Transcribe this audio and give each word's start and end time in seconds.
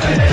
Todo 0.00 0.27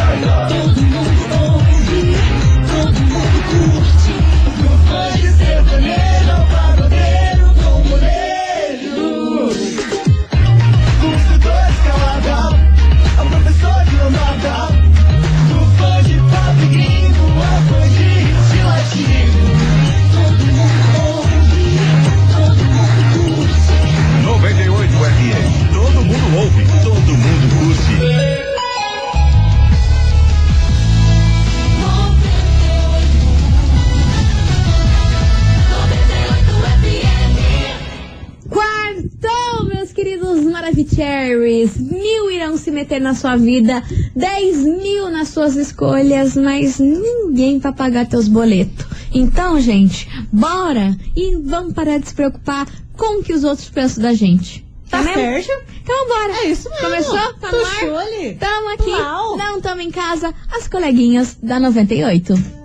sua 43.26 43.38
vida, 43.38 43.82
dez 44.16 44.58
mil 44.64 45.10
nas 45.10 45.30
suas 45.30 45.56
escolhas, 45.56 46.38
mas 46.38 46.78
ninguém 46.78 47.60
pra 47.60 47.74
pagar 47.74 48.06
teus 48.06 48.28
boletos. 48.28 48.86
Então, 49.12 49.60
gente, 49.60 50.08
bora 50.32 50.96
e 51.16 51.36
vamos 51.38 51.74
parar 51.74 51.98
de 51.98 52.08
se 52.08 52.14
preocupar 52.14 52.68
com 52.96 53.20
o 53.20 53.24
que 53.24 53.34
os 53.34 53.44
outros 53.44 53.68
pensam 53.68 54.04
da 54.04 54.14
gente. 54.14 54.64
Tá 54.92 55.02
mesmo? 55.02 55.16
certo. 55.16 55.50
Então 55.82 56.08
bora. 56.08 56.34
É 56.34 56.50
isso 56.50 56.70
mesmo. 56.70 56.86
Começou? 56.86 57.34
Tá 57.34 57.52
no 57.52 57.66
ar? 57.66 58.36
Tamo 58.40 58.74
aqui. 58.76 58.92
Uau. 58.92 59.38
Não 59.38 59.60
tamo 59.60 59.82
em 59.82 59.90
casa. 59.90 60.32
As 60.56 60.68
coleguinhas 60.68 61.36
da 61.42 61.60
98. 61.60 62.65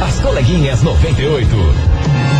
As 0.00 0.20
coleguinhas 0.20 0.82
98. 0.82 2.37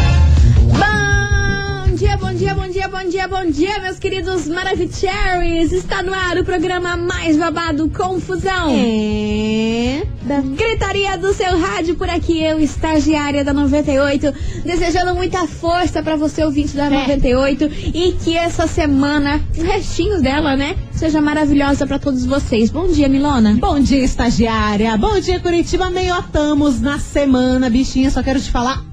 Bom 1.98 2.06
dia, 2.06 2.16
bom 2.16 2.32
dia, 2.32 2.54
bom 2.54 2.68
dia, 2.68 2.88
bom 2.88 3.10
dia, 3.10 3.28
bom 3.28 3.50
dia, 3.50 3.80
meus 3.80 3.98
queridos 3.98 4.46
Maravicheries. 4.46 5.72
Está 5.72 6.00
no 6.00 6.14
ar 6.14 6.38
o 6.38 6.44
programa 6.44 6.96
mais 6.96 7.36
babado 7.36 7.90
Confusão. 7.90 8.70
É. 8.70 10.04
Da 10.22 10.40
gritaria 10.40 11.18
do 11.18 11.34
seu 11.34 11.58
rádio 11.58 11.96
por 11.96 12.08
aqui, 12.08 12.40
eu, 12.40 12.60
estagiária 12.60 13.44
da 13.44 13.52
98, 13.52 14.32
desejando 14.64 15.12
muita 15.12 15.44
força 15.48 16.00
pra 16.00 16.14
você, 16.14 16.44
ouvinte 16.44 16.76
da 16.76 16.88
98, 16.88 17.68
e 17.92 18.12
que 18.12 18.36
essa 18.36 18.68
semana, 18.68 19.40
os 19.50 19.64
restinhos 19.64 20.22
dela, 20.22 20.54
né, 20.54 20.76
seja 20.92 21.20
maravilhosa 21.20 21.84
pra 21.84 21.98
todos 21.98 22.24
vocês. 22.24 22.70
Bom 22.70 22.86
dia, 22.86 23.08
Milona. 23.08 23.56
Bom 23.58 23.80
dia, 23.80 24.04
estagiária. 24.04 24.96
Bom 24.96 25.18
dia, 25.18 25.40
Curitiba. 25.40 25.90
Meiotamos 25.90 26.80
na 26.80 27.00
semana, 27.00 27.68
bichinha. 27.68 28.08
Só 28.08 28.22
quero 28.22 28.40
te 28.40 28.52
falar 28.52 28.87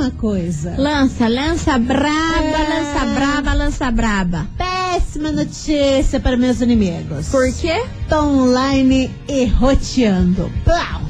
uma 0.00 0.10
coisa. 0.12 0.74
Lança, 0.78 1.28
lança 1.28 1.78
braba, 1.78 2.42
É. 2.42 2.68
lança 2.68 3.04
braba, 3.14 3.54
lança 3.54 3.90
braba. 3.90 4.46
Péssima 4.56 5.30
notícia 5.30 6.18
para 6.18 6.36
meus 6.36 6.60
inimigos. 6.60 7.28
Por 7.28 7.52
quê? 7.54 7.84
Tô 8.08 8.16
online 8.22 9.10
e 9.28 9.44
roteando. 9.44 10.50
Plau. 10.64 11.02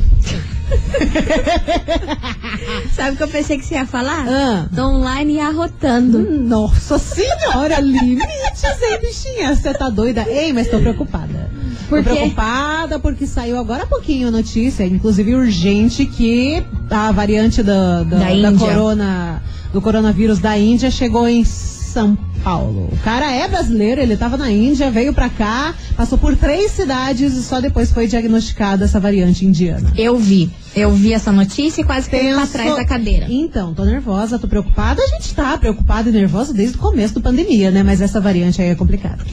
Sabe 2.94 3.14
o 3.14 3.16
que 3.16 3.22
eu 3.22 3.28
pensei 3.28 3.58
que 3.58 3.64
você 3.64 3.74
ia 3.74 3.86
falar? 3.86 4.26
Ah. 4.28 4.68
Tô 4.74 4.82
online 4.86 5.34
e 5.34 5.40
arrotando. 5.40 6.18
Nossa 6.18 6.98
senhora, 6.98 7.80
limites, 7.80 8.64
hein, 8.82 8.98
bichinha? 9.00 9.54
Você 9.56 9.72
tá 9.74 9.88
doida? 9.88 10.24
Ei, 10.28 10.52
mas 10.52 10.68
tô 10.68 10.78
preocupada. 10.78 11.39
Por 11.90 12.04
tô 12.04 12.10
quê? 12.10 12.16
preocupada 12.16 12.98
porque 13.00 13.26
saiu 13.26 13.58
agora 13.58 13.82
há 13.82 13.86
pouquinho 13.86 14.28
a 14.28 14.30
notícia, 14.30 14.84
inclusive 14.84 15.34
urgente, 15.34 16.06
que 16.06 16.62
a 16.88 17.10
variante 17.10 17.62
da, 17.62 18.04
da, 18.04 18.18
Da 18.18 18.50
da 18.50 18.52
corona, 18.56 19.42
do 19.72 19.82
coronavírus 19.82 20.38
da 20.38 20.56
Índia 20.56 20.90
chegou 20.90 21.28
em 21.28 21.44
São 21.44 22.16
Paulo. 22.44 22.88
O 22.92 22.96
cara 23.04 23.30
é 23.30 23.46
brasileiro, 23.48 24.00
ele 24.00 24.16
tava 24.16 24.36
na 24.36 24.50
Índia, 24.50 24.90
veio 24.90 25.12
pra 25.12 25.28
cá, 25.28 25.74
passou 25.96 26.16
por 26.16 26.36
três 26.36 26.70
cidades 26.70 27.34
e 27.34 27.42
só 27.42 27.60
depois 27.60 27.90
foi 27.90 28.06
diagnosticada 28.06 28.84
essa 28.84 29.00
variante 29.00 29.44
indiana. 29.44 29.92
Eu 29.96 30.16
vi. 30.16 30.48
Eu 30.74 30.92
vi 30.92 31.12
essa 31.12 31.32
notícia 31.32 31.80
e 31.80 31.84
quase 31.84 32.08
caí 32.08 32.32
pra 32.32 32.46
trás 32.46 32.76
da 32.76 32.84
cadeira. 32.84 33.26
Então, 33.28 33.74
tô 33.74 33.84
nervosa, 33.84 34.38
tô 34.38 34.46
preocupada. 34.46 35.02
A 35.02 35.06
gente 35.08 35.34
tá 35.34 35.58
preocupada 35.58 36.08
e 36.08 36.12
nervosa 36.12 36.54
desde 36.54 36.76
o 36.76 36.80
começo 36.80 37.14
da 37.14 37.20
pandemia, 37.20 37.72
né? 37.72 37.82
Mas 37.82 38.00
essa 38.00 38.20
variante 38.20 38.62
aí 38.62 38.68
é 38.68 38.74
complicada. 38.76 39.24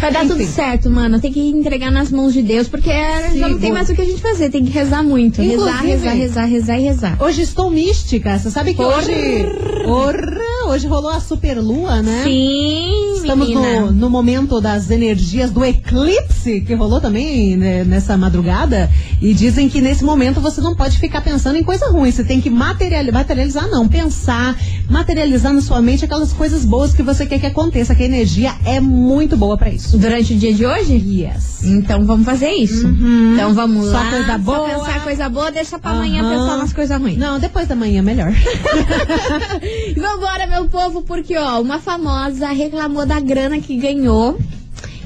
Vai 0.00 0.12
dar 0.12 0.26
tudo 0.26 0.42
Enfim. 0.42 0.52
certo, 0.52 0.90
mano. 0.90 1.18
Tem 1.20 1.32
que 1.32 1.40
entregar 1.40 1.90
nas 1.90 2.10
mãos 2.10 2.32
de 2.32 2.42
Deus, 2.42 2.68
porque 2.68 2.90
já 3.34 3.48
não 3.48 3.58
tem 3.58 3.72
mais 3.72 3.88
o 3.88 3.94
que 3.94 4.02
a 4.02 4.04
gente 4.04 4.20
fazer. 4.20 4.50
Tem 4.50 4.64
que 4.64 4.70
rezar 4.70 5.02
muito. 5.02 5.40
Rezar, 5.40 5.54
Inclusive- 5.84 5.86
rezar, 5.92 6.12
rezar, 6.14 6.44
rezar 6.44 6.78
e 6.78 6.82
rezar. 6.82 7.22
Hoje 7.22 7.42
estou 7.42 7.70
mística. 7.70 8.38
Você 8.38 8.50
sabe 8.50 8.72
que 8.74 8.82
Porra. 8.82 8.98
hoje. 8.98 9.46
Porra, 9.84 10.68
hoje 10.68 10.86
rolou 10.86 11.10
a 11.10 11.20
superlua, 11.20 12.02
né? 12.02 12.22
Sim, 12.24 13.14
Estamos 13.16 13.48
no, 13.50 13.90
no 13.92 14.10
momento 14.10 14.60
das 14.60 14.90
energias 14.90 15.50
do 15.50 15.64
eclipse, 15.64 16.60
que 16.60 16.74
rolou 16.74 17.00
também 17.00 17.56
né, 17.56 17.84
nessa 17.84 18.16
madrugada. 18.16 18.90
E 19.20 19.32
dizem 19.32 19.68
que 19.68 19.80
nesse 19.80 20.04
momento 20.04 20.40
você 20.40 20.60
não 20.60 20.74
pode 20.76 20.98
ficar 20.98 21.20
pensando 21.22 21.56
em 21.56 21.62
coisa 21.64 21.86
ruim. 21.86 22.10
Você 22.10 22.22
tem 22.24 22.40
que 22.40 22.50
materializar, 22.50 23.14
materializar 23.14 23.68
não, 23.68 23.88
pensar, 23.88 24.56
materializar 24.88 25.52
na 25.52 25.60
sua 25.60 25.82
mente 25.82 26.04
aquelas 26.04 26.32
coisas 26.32 26.64
boas 26.64 26.92
que 26.94 27.02
você 27.02 27.26
quer 27.26 27.38
que 27.38 27.46
aconteça. 27.46 27.94
Que 27.94 28.02
a 28.02 28.06
energia 28.06 28.54
é 28.64 28.80
muito 28.80 29.36
boa 29.36 29.56
pra 29.56 29.70
isso. 29.70 29.98
Durante 29.98 30.32
o 30.32 30.36
dia 30.36 30.52
de 30.52 30.64
hoje? 30.64 30.94
Yes. 30.94 31.64
Então 31.64 32.04
vamos 32.04 32.24
fazer 32.24 32.50
isso. 32.50 32.86
Então 33.34 33.52
vamos 33.54 33.86
Só 33.86 33.92
lá. 33.98 34.10
coisa 34.10 34.38
boa. 34.38 34.68
pensar 34.68 35.02
coisa 35.02 35.28
boa, 35.28 35.50
deixa 35.50 35.78
pra 35.78 35.90
amanhã 35.92 36.22
Aham. 36.22 36.30
pensar 36.30 36.56
nas 36.58 36.72
coisas 36.72 37.00
ruins. 37.00 37.18
Não, 37.18 37.38
depois 37.38 37.66
da 37.68 37.74
manhã 37.74 37.98
é 37.98 38.02
melhor. 38.02 38.32
Vambora, 39.96 40.46
meu 40.46 40.66
povo, 40.68 41.02
porque, 41.02 41.36
ó, 41.36 41.60
uma 41.60 41.78
famosa 41.78 42.48
reclamou 42.48 43.06
da 43.06 43.20
grana 43.20 43.58
que 43.58 43.76
ganhou 43.76 44.38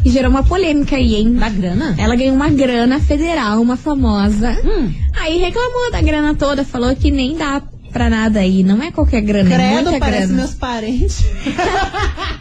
e 0.04 0.10
gerou 0.10 0.30
uma 0.30 0.42
polêmica 0.42 0.96
aí, 0.96 1.14
hein? 1.16 1.34
da 1.34 1.48
grana? 1.48 1.94
Ela 1.98 2.14
ganhou 2.16 2.34
uma 2.34 2.48
grana 2.48 2.98
federal, 3.00 3.60
uma 3.60 3.76
famosa. 3.76 4.52
Hum. 4.64 4.92
Aí 5.20 5.38
reclamou 5.38 5.90
da 5.90 6.00
grana 6.00 6.34
toda, 6.34 6.64
falou 6.64 6.94
que 6.96 7.10
nem 7.10 7.36
dá 7.36 7.62
pra 7.90 8.08
nada 8.10 8.40
aí. 8.40 8.62
Não 8.62 8.82
é 8.82 8.90
qualquer 8.90 9.20
grana, 9.20 9.52
é 9.52 9.56
Credo, 9.56 9.90
muita 9.90 9.98
parece 9.98 10.26
grana. 10.28 10.34
meus 10.42 10.54
parentes. 10.54 11.24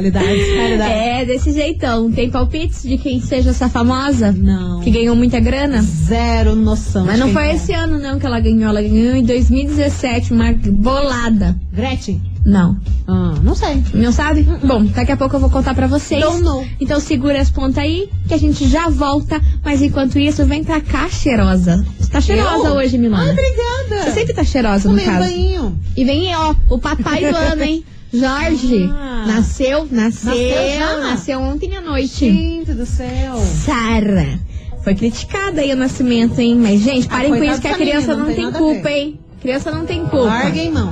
realidade, 0.00 0.26
realidade. 0.26 0.92
É, 0.92 1.24
desse 1.24 1.52
jeitão. 1.52 2.10
Tem 2.10 2.30
palpites 2.30 2.82
de 2.82 2.96
quem 2.96 3.20
seja 3.20 3.50
essa 3.50 3.68
famosa? 3.68 4.32
Não. 4.32 4.80
Que 4.80 4.90
ganhou 4.90 5.14
muita 5.14 5.38
grana? 5.38 5.82
Zero 5.82 6.56
noção. 6.56 7.04
Mas 7.04 7.18
não 7.18 7.32
foi 7.32 7.48
é. 7.48 7.54
esse 7.54 7.72
ano, 7.72 7.98
não, 7.98 8.18
que 8.18 8.26
ela 8.26 8.40
ganhou. 8.40 8.70
Ela 8.70 8.82
ganhou 8.82 9.16
em 9.16 9.24
2017, 9.24 10.32
uma 10.32 10.52
bolada. 10.52 11.56
Gretchen? 11.72 12.20
Não. 12.44 12.78
Ah, 13.06 13.34
não 13.42 13.54
sei. 13.54 13.82
Não 13.92 14.12
sabe? 14.12 14.42
Bom, 14.64 14.84
daqui 14.86 15.12
a 15.12 15.16
pouco 15.16 15.36
eu 15.36 15.40
vou 15.40 15.50
contar 15.50 15.74
pra 15.74 15.86
vocês. 15.86 16.22
Don't 16.22 16.42
know. 16.42 16.66
Então 16.80 16.98
segura 16.98 17.38
as 17.38 17.50
pontas 17.50 17.76
aí, 17.78 18.08
que 18.26 18.32
a 18.32 18.38
gente 18.38 18.66
já 18.66 18.88
volta. 18.88 19.40
Mas 19.62 19.82
enquanto 19.82 20.18
isso, 20.18 20.46
vem 20.46 20.64
pra 20.64 20.80
cá, 20.80 21.06
cheirosa. 21.10 21.84
Você 21.98 22.10
tá 22.10 22.20
cheirosa 22.20 22.68
Eu? 22.68 22.74
hoje, 22.76 22.96
Milana. 22.96 23.24
Ai, 23.24 23.30
obrigada. 23.32 24.04
Você 24.04 24.12
sempre 24.12 24.32
tá 24.34 24.42
cheirosa, 24.42 24.88
no 24.88 24.96
Tomei 24.96 25.04
um 25.04 25.08
caso. 25.08 25.30
banho. 25.30 25.78
E 25.94 26.04
vem, 26.04 26.34
ó, 26.34 26.54
o 26.70 26.78
papai 26.78 27.30
do 27.30 27.36
ano, 27.36 27.62
hein? 27.62 27.84
Jorge. 28.12 28.88
Ah. 28.92 29.24
Nasceu, 29.26 29.86
nasceu, 29.90 30.34
Nasceu 30.34 31.00
nasceu 31.00 31.40
ontem 31.40 31.76
à 31.76 31.80
noite. 31.80 32.26
Gente 32.30 32.72
do 32.72 32.86
céu. 32.86 33.36
Sara. 33.64 34.38
Foi 34.82 34.94
criticada 34.94 35.60
aí 35.60 35.72
o 35.72 35.76
nascimento, 35.76 36.38
hein? 36.40 36.56
Mas, 36.56 36.80
gente, 36.80 37.06
parem 37.06 37.32
Ah, 37.32 37.36
com 37.36 37.44
isso 37.44 37.60
que 37.60 37.68
a 37.68 37.74
criança 37.74 38.14
menina, 38.14 38.16
não 38.16 38.26
não 38.26 38.34
tem 38.34 38.44
tem 38.44 38.52
culpa, 38.52 38.90
hein? 38.90 39.20
Criança 39.40 39.70
não 39.70 39.86
tem 39.86 40.00
culpa. 40.00 40.24
Larguem 40.24 40.72
mão. 40.72 40.90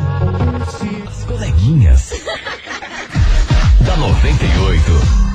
As 1.06 1.24
coleguinhas. 1.24 2.10
da 3.84 3.96
98. 3.96 5.27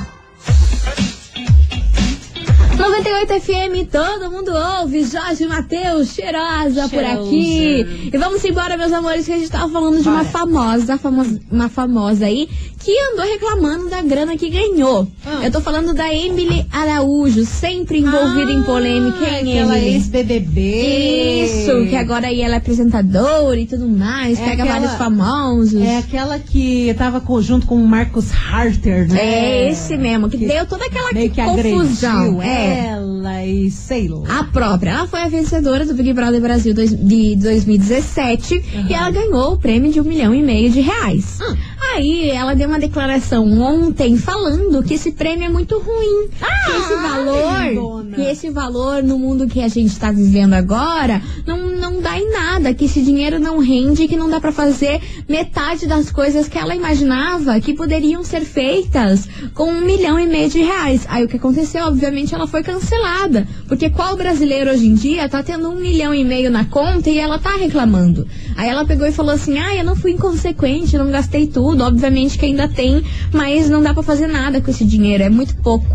98 2.88 3.40
FM, 3.40 3.88
todo 3.90 4.30
mundo 4.30 4.52
ouve. 4.80 5.04
Jorge 5.04 5.46
Matheus, 5.46 6.08
cheirosa 6.14 6.88
por 6.88 7.02
aqui. 7.02 8.10
E 8.12 8.18
vamos 8.18 8.44
embora, 8.44 8.76
meus 8.76 8.92
amores, 8.92 9.24
que 9.26 9.32
a 9.32 9.38
gente 9.38 9.50
tava 9.50 9.68
falando 9.72 10.02
de 10.02 10.08
uma 10.08 10.24
famosa, 10.24 10.98
famosa, 10.98 11.40
uma 11.50 11.68
famosa 11.70 12.26
aí, 12.26 12.46
que 12.78 12.94
andou 13.12 13.24
reclamando 13.24 13.88
da 13.88 14.02
grana 14.02 14.36
que 14.36 14.50
ganhou. 14.50 15.08
Ah. 15.24 15.40
Eu 15.44 15.50
tô 15.50 15.60
falando 15.62 15.94
da 15.94 16.12
Emily 16.14 16.66
Araújo, 16.70 17.44
sempre 17.46 18.00
envolvida 18.00 18.52
em 18.52 18.62
polêmica, 18.62 19.18
Ah, 19.24 19.40
hein, 19.40 19.58
aquela 19.60 19.78
Emily? 19.78 19.94
ex-BBB. 19.94 21.44
Isso, 21.44 21.86
que 21.88 21.96
agora 21.96 22.26
aí 22.26 22.42
ela 22.42 22.54
é 22.54 22.58
apresentadora 22.58 23.58
e 23.58 23.66
tudo 23.66 23.88
mais, 23.88 24.38
É 24.38 24.44
pega 24.44 24.62
aquela- 24.64 24.78
vários 24.80 24.98
famosos. 24.98 25.80
É 25.80 25.98
aquela 25.98 26.38
que 26.38 26.94
tava 26.98 27.20
co- 27.20 27.40
junto 27.40 27.66
com 27.66 27.76
o 27.76 27.86
Marcos 27.86 28.26
Harter, 28.30 29.08
né? 29.10 29.18
É 29.20 29.70
esse 29.70 29.96
mesmo, 29.96 30.28
que, 30.28 30.36
Que 30.38 30.46
deu 30.46 30.66
toda 30.66 30.84
aquela 30.84 31.12
Meio 31.12 31.30
que 31.30 31.40
confusão. 31.42 32.40
agrediu 32.40 32.42
É. 32.42 32.73
ela 32.74 33.44
e 33.44 33.70
sei 33.70 34.08
lá. 34.08 34.40
A 34.40 34.44
própria. 34.44 34.90
Ela 34.90 35.06
foi 35.06 35.20
a 35.20 35.28
vencedora 35.28 35.84
do 35.86 35.94
Big 35.94 36.12
Brother 36.12 36.40
Brasil 36.40 36.74
dois- 36.74 36.94
de 36.94 37.36
2017 37.36 38.62
e 38.88 38.92
ela 38.94 39.10
ganhou 39.10 39.52
o 39.54 39.58
prêmio 39.58 39.92
de 39.92 40.00
um 40.00 40.04
milhão 40.04 40.34
e 40.34 40.42
meio 40.42 40.70
de 40.70 40.80
reais. 40.80 41.38
Hum. 41.40 41.56
Aí 41.94 42.30
ela 42.30 42.54
deu 42.54 42.68
uma 42.68 42.78
declaração 42.78 43.46
ontem 43.60 44.16
falando 44.16 44.82
que 44.82 44.94
esse 44.94 45.12
prêmio 45.12 45.46
é 45.46 45.48
muito 45.48 45.78
ruim. 45.78 46.28
que 46.28 46.70
esse 46.72 46.94
valor, 46.94 48.04
que 48.14 48.20
esse 48.22 48.50
valor 48.50 49.02
no 49.02 49.18
mundo 49.18 49.46
que 49.46 49.60
a 49.62 49.68
gente 49.68 49.88
está 49.90 50.10
vivendo 50.10 50.54
agora 50.54 51.20
não, 51.46 51.58
não 51.84 52.00
dá 52.00 52.18
em 52.18 52.30
nada, 52.30 52.72
que 52.72 52.86
esse 52.86 53.02
dinheiro 53.02 53.38
não 53.38 53.58
rende, 53.58 54.08
que 54.08 54.16
não 54.16 54.30
dá 54.30 54.40
pra 54.40 54.50
fazer 54.50 55.02
metade 55.28 55.86
das 55.86 56.10
coisas 56.10 56.48
que 56.48 56.56
ela 56.56 56.74
imaginava 56.74 57.60
que 57.60 57.74
poderiam 57.74 58.24
ser 58.24 58.40
feitas 58.40 59.28
com 59.52 59.64
um 59.64 59.82
milhão 59.82 60.18
e 60.18 60.26
meio 60.26 60.48
de 60.48 60.62
reais. 60.62 61.04
Aí 61.10 61.24
o 61.24 61.28
que 61.28 61.36
aconteceu? 61.36 61.84
Obviamente 61.84 62.34
ela 62.34 62.46
foi 62.46 62.62
cancelada. 62.62 63.46
Porque 63.68 63.90
qual 63.90 64.16
brasileiro 64.16 64.70
hoje 64.70 64.86
em 64.86 64.94
dia 64.94 65.28
tá 65.28 65.42
tendo 65.42 65.68
um 65.68 65.74
milhão 65.78 66.14
e 66.14 66.24
meio 66.24 66.50
na 66.50 66.64
conta 66.64 67.10
e 67.10 67.18
ela 67.18 67.38
tá 67.38 67.54
reclamando? 67.56 68.26
Aí 68.56 68.68
ela 68.68 68.86
pegou 68.86 69.06
e 69.06 69.12
falou 69.12 69.34
assim: 69.34 69.58
ah, 69.58 69.76
eu 69.76 69.84
não 69.84 69.94
fui 69.94 70.12
inconsequente, 70.12 70.96
não 70.96 71.10
gastei 71.10 71.46
tudo. 71.46 71.84
Obviamente 71.84 72.38
que 72.38 72.46
ainda 72.46 72.66
tem, 72.66 73.04
mas 73.30 73.68
não 73.68 73.82
dá 73.82 73.92
pra 73.92 74.02
fazer 74.02 74.26
nada 74.26 74.58
com 74.62 74.70
esse 74.70 74.86
dinheiro, 74.86 75.22
é 75.22 75.28
muito 75.28 75.54
pouco. 75.56 75.86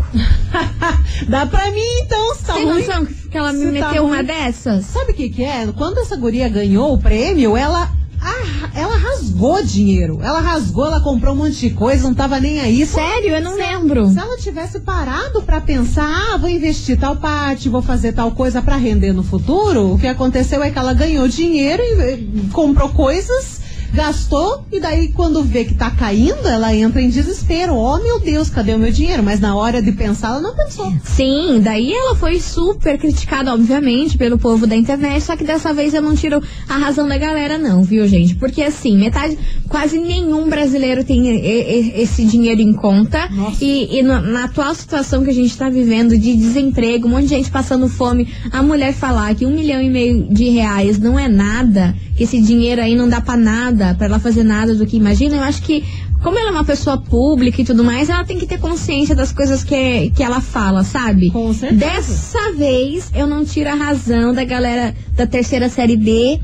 Dá 1.28 1.44
pra 1.44 1.70
mim 1.70 1.80
então, 2.02 2.34
se 2.34 2.44
tá 2.44 2.54
Tem 2.54 2.64
ruim. 2.64 2.80
noção 2.80 3.06
que 3.30 3.38
ela 3.38 3.52
me 3.52 3.58
Se 3.60 3.78
tá 3.78 3.88
meteu 3.88 4.04
uma 4.04 4.16
ruim. 4.16 4.24
dessas? 4.26 4.84
Sabe 4.86 5.12
o 5.12 5.14
que 5.14 5.28
que 5.28 5.44
é? 5.44 5.66
Quando 5.76 5.98
essa 5.98 6.16
guria 6.16 6.48
ganhou 6.48 6.92
o 6.92 6.98
prêmio, 6.98 7.56
ela... 7.56 7.90
ah, 8.20 8.70
ela 8.74 8.96
rasgou 8.96 9.62
dinheiro. 9.62 10.18
Ela 10.22 10.40
rasgou, 10.40 10.86
ela 10.86 11.00
comprou 11.00 11.34
um 11.34 11.38
monte 11.38 11.56
de 11.68 11.70
coisa, 11.70 12.04
não 12.04 12.14
tava 12.14 12.38
nem 12.40 12.60
aí. 12.60 12.84
Sério, 12.84 13.30
eu 13.30 13.40
não 13.42 13.54
lembro. 13.56 14.08
Se 14.10 14.18
ela 14.18 14.36
tivesse 14.36 14.80
parado 14.80 15.42
pra 15.42 15.60
pensar, 15.60 16.32
ah, 16.32 16.36
vou 16.36 16.50
investir 16.50 16.98
tal 16.98 17.16
parte, 17.16 17.68
vou 17.68 17.82
fazer 17.82 18.12
tal 18.12 18.32
coisa 18.32 18.60
pra 18.60 18.76
render 18.76 19.12
no 19.12 19.22
futuro, 19.22 19.94
o 19.94 19.98
que 19.98 20.06
aconteceu 20.06 20.62
é 20.62 20.70
que 20.70 20.78
ela 20.78 20.92
ganhou 20.92 21.26
dinheiro 21.28 21.82
e 21.82 22.48
comprou 22.52 22.88
coisas, 22.90 23.59
gastou 23.92 24.64
e 24.72 24.80
daí 24.80 25.08
quando 25.08 25.42
vê 25.42 25.64
que 25.64 25.74
tá 25.74 25.90
caindo, 25.90 26.46
ela 26.46 26.74
entra 26.74 27.00
em 27.00 27.08
desespero. 27.08 27.74
Oh, 27.74 27.98
meu 27.98 28.20
Deus, 28.20 28.48
cadê 28.50 28.74
o 28.74 28.78
meu 28.78 28.92
dinheiro? 28.92 29.22
Mas 29.22 29.40
na 29.40 29.54
hora 29.56 29.82
de 29.82 29.92
pensar, 29.92 30.28
ela 30.28 30.40
não 30.40 30.54
pensou. 30.54 30.92
Sim, 31.04 31.60
daí 31.62 31.92
ela 31.92 32.14
foi 32.16 32.40
super 32.40 32.98
criticada, 32.98 33.52
obviamente, 33.52 34.16
pelo 34.16 34.38
povo 34.38 34.66
da 34.66 34.76
internet, 34.76 35.22
só 35.22 35.36
que 35.36 35.44
dessa 35.44 35.72
vez 35.72 35.94
eu 35.94 36.02
não 36.02 36.14
tiro 36.14 36.42
a 36.68 36.76
razão 36.76 37.06
da 37.08 37.18
galera, 37.18 37.58
não, 37.58 37.82
viu, 37.82 38.06
gente? 38.06 38.34
Porque 38.36 38.62
assim, 38.62 38.96
metade, 38.96 39.38
quase 39.68 39.98
nenhum 39.98 40.48
brasileiro 40.48 41.04
tem 41.04 41.28
e- 41.28 41.36
e- 41.40 42.02
esse 42.02 42.24
dinheiro 42.24 42.60
em 42.60 42.72
conta. 42.72 43.28
Nossa. 43.30 43.64
E, 43.64 43.98
e 43.98 44.02
na, 44.02 44.20
na 44.20 44.44
atual 44.44 44.74
situação 44.74 45.24
que 45.24 45.30
a 45.30 45.34
gente 45.34 45.56
tá 45.56 45.68
vivendo 45.68 46.16
de 46.18 46.34
desemprego, 46.36 47.06
um 47.06 47.10
monte 47.10 47.24
de 47.24 47.28
gente 47.30 47.50
passando 47.50 47.88
fome, 47.88 48.28
a 48.52 48.62
mulher 48.62 48.92
falar 48.92 49.34
que 49.34 49.44
um 49.46 49.50
milhão 49.54 49.80
e 49.82 49.90
meio 49.90 50.26
de 50.30 50.48
reais 50.50 50.98
não 50.98 51.18
é 51.18 51.28
nada, 51.28 51.94
que 52.16 52.24
esse 52.24 52.40
dinheiro 52.40 52.80
aí 52.82 52.94
não 52.94 53.08
dá 53.08 53.20
pra 53.20 53.36
nada, 53.36 53.79
pra 53.96 54.06
ela 54.06 54.18
fazer 54.18 54.44
nada 54.44 54.74
do 54.74 54.86
que 54.86 54.96
imagina, 54.96 55.36
eu 55.36 55.42
acho 55.42 55.62
que 55.62 55.84
como 56.22 56.38
ela 56.38 56.48
é 56.48 56.52
uma 56.52 56.64
pessoa 56.64 56.98
pública 56.98 57.62
e 57.62 57.64
tudo 57.64 57.82
mais, 57.82 58.08
ela 58.08 58.24
tem 58.24 58.38
que 58.38 58.46
ter 58.46 58.58
consciência 58.58 59.14
das 59.14 59.32
coisas 59.32 59.64
que, 59.64 60.10
que 60.10 60.22
ela 60.22 60.40
fala, 60.40 60.84
sabe? 60.84 61.30
Com 61.30 61.52
certeza. 61.52 61.80
Dessa 61.80 62.52
vez, 62.52 63.10
eu 63.14 63.26
não 63.26 63.44
tiro 63.44 63.70
a 63.70 63.74
razão 63.74 64.34
da 64.34 64.44
galera 64.44 64.94
da 65.16 65.26
terceira 65.26 65.68
série 65.68 65.96
B 65.96 66.38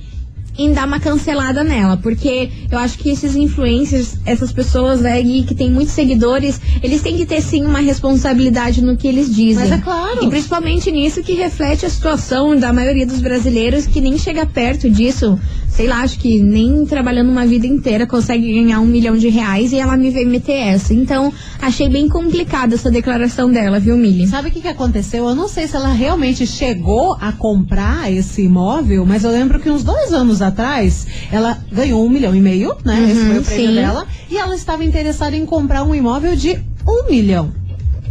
em 0.59 0.73
dar 0.73 0.87
uma 0.87 0.99
cancelada 0.99 1.63
nela, 1.63 1.97
porque 1.97 2.49
eu 2.71 2.79
acho 2.79 2.99
que 2.99 3.11
esses 3.11 3.37
influencers, 3.37 4.17
essas 4.25 4.53
pessoas 4.53 5.05
aí 5.05 5.45
que 5.45 5.55
têm 5.55 5.71
muitos 5.71 5.93
seguidores, 5.93 6.61
eles 6.83 7.03
têm 7.03 7.17
que 7.17 7.27
ter 7.27 7.43
sim 7.43 7.65
uma 7.65 7.81
responsabilidade 7.81 8.83
no 8.83 8.97
que 8.97 9.07
eles 9.07 9.35
dizem. 9.35 9.69
Mas 9.69 9.73
é 9.73 9.79
claro. 9.79 10.25
E 10.25 10.29
principalmente 10.29 10.91
nisso 10.91 11.23
que 11.23 11.35
reflete 11.35 11.85
a 11.85 11.91
situação 11.91 12.57
da 12.57 12.73
maioria 12.73 13.07
dos 13.07 13.21
brasileiros 13.21 13.87
que 13.87 14.01
nem 14.01 14.17
chega 14.19 14.47
perto 14.47 14.89
disso. 14.89 15.39
Sei 15.69 15.87
lá, 15.87 16.01
acho 16.01 16.19
que 16.19 16.41
nem 16.41 16.87
trabalhando 16.87 17.31
uma 17.31 17.45
vida 17.45 17.67
inteira 17.67 18.07
consegue 18.07 18.55
ganhar 18.55 18.81
um 18.81 18.87
milhão 18.87 19.17
de 19.17 19.29
reais 19.29 19.73
e 19.73 19.79
ela 19.79 19.97
me 19.97 20.11
veio 20.11 20.29
meter 20.29 20.55
essa. 20.55 20.95
Então, 20.95 21.33
achei 21.61 21.89
bem 21.89 22.09
complicada 22.09 22.75
essa 22.75 22.91
declaração 22.91 23.51
dela, 23.51 23.79
viu, 23.79 23.97
Mili? 23.97 24.27
Sabe 24.27 24.49
o 24.49 24.53
que, 24.53 24.63
que 24.63 24.69
aconteceu? 24.69 25.29
Eu 25.29 25.35
não 25.35 25.49
sei 25.49 25.67
se 25.67 25.77
ela 25.77 25.93
realmente 25.93 26.47
chegou 26.47 27.17
a 27.21 27.31
comprar 27.33 28.11
esse 28.11 28.43
imóvel, 28.43 29.05
mas 29.05 29.25
eu 29.25 29.31
lembro 29.31 29.61
que 29.61 29.69
uns 29.69 29.85
dois 29.85 30.13
anos 30.13 30.41
atrás 30.41 31.07
ela 31.31 31.59
ganhou 31.71 32.05
um 32.05 32.09
milhão 32.09 32.35
e 32.35 32.41
meio, 32.41 32.75
né? 32.85 32.99
Uhum, 32.99 33.11
esse 33.11 33.21
foi 33.21 33.39
o 33.39 33.43
prêmio 33.43 33.69
sim. 33.69 33.75
dela. 33.75 34.07
E 34.31 34.39
ela 34.39 34.55
estava 34.55 34.85
interessada 34.85 35.37
em 35.37 35.45
comprar 35.45 35.85
um 35.85 35.95
imóvel 35.95 36.35
de 36.35 36.59
um 36.87 37.11
milhão. 37.11 37.66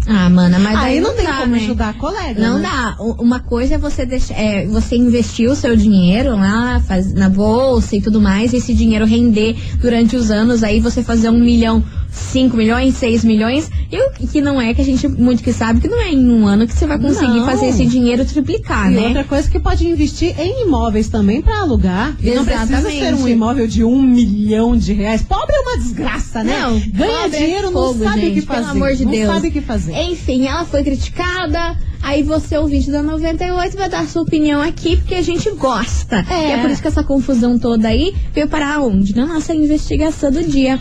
Ah, 0.08 0.30
mana, 0.30 0.60
mas 0.60 0.78
Aí 0.78 0.96
aí 0.96 1.00
não 1.00 1.16
tem 1.16 1.26
dá, 1.26 1.38
como 1.38 1.56
né? 1.56 1.58
ajudar 1.58 1.90
a 1.90 1.94
colega. 1.94 2.40
Não 2.40 2.60
né? 2.60 2.70
dá. 2.70 2.96
Uma 3.20 3.40
coisa 3.40 3.76
é 3.76 3.78
você 3.78 4.06
deixar, 4.06 4.36
é, 4.36 4.66
você 4.68 4.96
investir 4.96 5.50
o 5.50 5.56
seu 5.56 5.76
dinheiro 5.76 6.32
lá 6.36 6.80
faz, 6.80 7.14
na 7.14 7.30
bolsa 7.30 7.96
e 7.96 8.02
tudo 8.02 8.22
mais, 8.22 8.54
e 8.54 8.58
esse 8.58 8.74
dinheiro 8.74 9.06
render 9.06 9.56
durante 9.82 10.16
os 10.16 10.30
anos, 10.30 10.64
aí 10.64 10.80
você 10.80 11.04
fazer 11.04 11.30
um 11.30 11.40
milhão, 11.40 11.84
cinco 12.16 12.58
milhões, 12.58 12.96
seis 12.96 13.24
milhões, 13.24 13.70
e 13.92 13.98
o 13.98 14.28
que 14.28 14.42
não 14.42 14.60
é 14.60 14.74
que 14.74 14.82
a 14.82 14.86
gente 14.86 15.08
muito 15.08 15.44
que 15.44 15.54
sabe 15.54 15.82
que 15.82 15.88
não 15.88 16.00
é 16.02 16.10
em 16.12 16.30
um 16.30 16.48
ano 16.48 16.66
que 16.68 16.74
você 16.74 16.88
vai 16.88 16.98
conseguir 17.00 17.40
Não. 17.40 17.46
fazer 17.46 17.68
esse 17.68 17.86
dinheiro 17.86 18.26
triplicar, 18.26 18.92
E 18.92 18.96
né? 18.96 19.08
outra 19.08 19.24
coisa 19.24 19.50
que 19.50 19.60
pode 19.60 19.88
investir 19.88 20.34
em 20.40 20.64
imóveis 20.64 21.08
também 21.10 21.42
para 21.42 21.60
alugar. 21.60 22.16
E 22.22 22.32
não 22.32 22.46
precisa 22.46 22.90
ser 22.90 23.14
um 23.14 23.28
imóvel 23.28 23.68
de 23.68 23.84
um 23.84 24.02
milhão 24.02 24.76
de 24.76 24.94
reais. 24.94 25.22
Pobre 25.22 25.56
é 25.56 25.60
uma 25.60 25.78
desgraça, 25.78 26.44
né? 26.44 26.60
Não, 26.62 26.80
Ganha 26.92 27.26
é 27.26 27.30
dinheiro, 27.30 27.72
fogo, 27.72 28.00
não 28.04 28.12
sabe 28.12 28.28
o 28.28 28.34
que 28.34 28.42
fazer. 28.42 28.60
Pelo 28.62 28.72
amor 28.72 28.96
de 28.96 29.06
não 29.06 29.12
Deus. 29.12 29.34
sabe 29.34 29.48
o 29.48 29.52
que 29.52 29.62
fazer. 29.62 29.94
Enfim, 30.04 30.48
ela 30.48 30.66
foi 30.66 30.84
criticada. 30.84 31.78
Aí 32.02 32.22
você, 32.22 32.56
ouvinte 32.58 32.92
da 32.92 33.02
98, 33.02 33.76
vai 33.76 33.90
dar 33.90 34.06
sua 34.08 34.22
opinião 34.22 34.62
aqui, 34.62 34.98
porque 34.98 35.16
a 35.16 35.24
gente 35.24 35.50
gosta. 35.52 36.24
É. 36.30 36.50
E 36.50 36.52
é 36.52 36.62
por 36.62 36.70
isso 36.70 36.82
que 36.82 36.88
essa 36.88 37.04
confusão 37.04 37.58
toda 37.58 37.88
aí 37.88 38.14
veio 38.32 38.48
parar 38.48 38.80
onde? 38.82 39.16
Na 39.16 39.26
nossa 39.26 39.56
investigação 39.56 40.32
do 40.32 40.44
dia. 40.44 40.80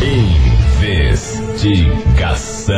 Investigação. 0.00 2.74